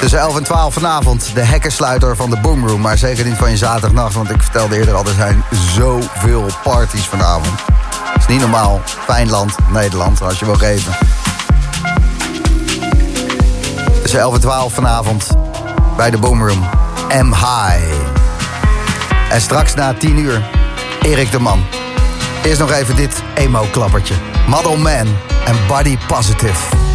Tussen 0.00 0.18
11 0.18 0.36
en 0.36 0.42
12 0.42 0.74
vanavond 0.74 1.30
de 1.34 1.40
hekkensluiter 1.40 2.16
van 2.16 2.30
de 2.30 2.40
Boom 2.40 2.68
Room. 2.68 2.80
Maar 2.80 2.98
zeker 2.98 3.24
niet 3.24 3.36
van 3.36 3.50
je 3.50 3.56
zaterdagnacht, 3.56 4.14
want 4.14 4.30
ik 4.30 4.42
vertelde 4.42 4.76
eerder 4.76 4.94
al... 4.94 5.06
er 5.06 5.14
zijn 5.14 5.44
zoveel 5.74 6.46
parties 6.62 7.04
vanavond. 7.04 7.60
Het 8.12 8.22
is 8.22 8.26
niet 8.26 8.40
normaal. 8.40 8.80
Fijnland, 8.84 9.54
Nederland, 9.72 10.22
als 10.22 10.38
je 10.38 10.44
wil 10.44 10.54
geven. 10.54 10.96
Tussen 14.02 14.20
11 14.20 14.34
en 14.34 14.40
12 14.40 14.72
vanavond 14.72 15.28
bij 15.96 16.10
de 16.10 16.18
Boom 16.18 16.48
Room. 16.48 16.68
M 17.08 17.32
High. 17.32 17.92
En 19.30 19.40
straks 19.40 19.74
na 19.74 19.94
10 19.94 20.18
uur, 20.18 20.50
Erik 21.02 21.30
de 21.30 21.38
Man. 21.38 21.85
Eerst 22.46 22.60
nog 22.60 22.72
even 22.72 22.96
dit 22.96 23.22
emo-klappertje. 23.34 24.14
Model 24.48 24.76
Man 24.76 25.06
en 25.44 25.56
Body 25.68 25.96
Positive. 26.06 26.85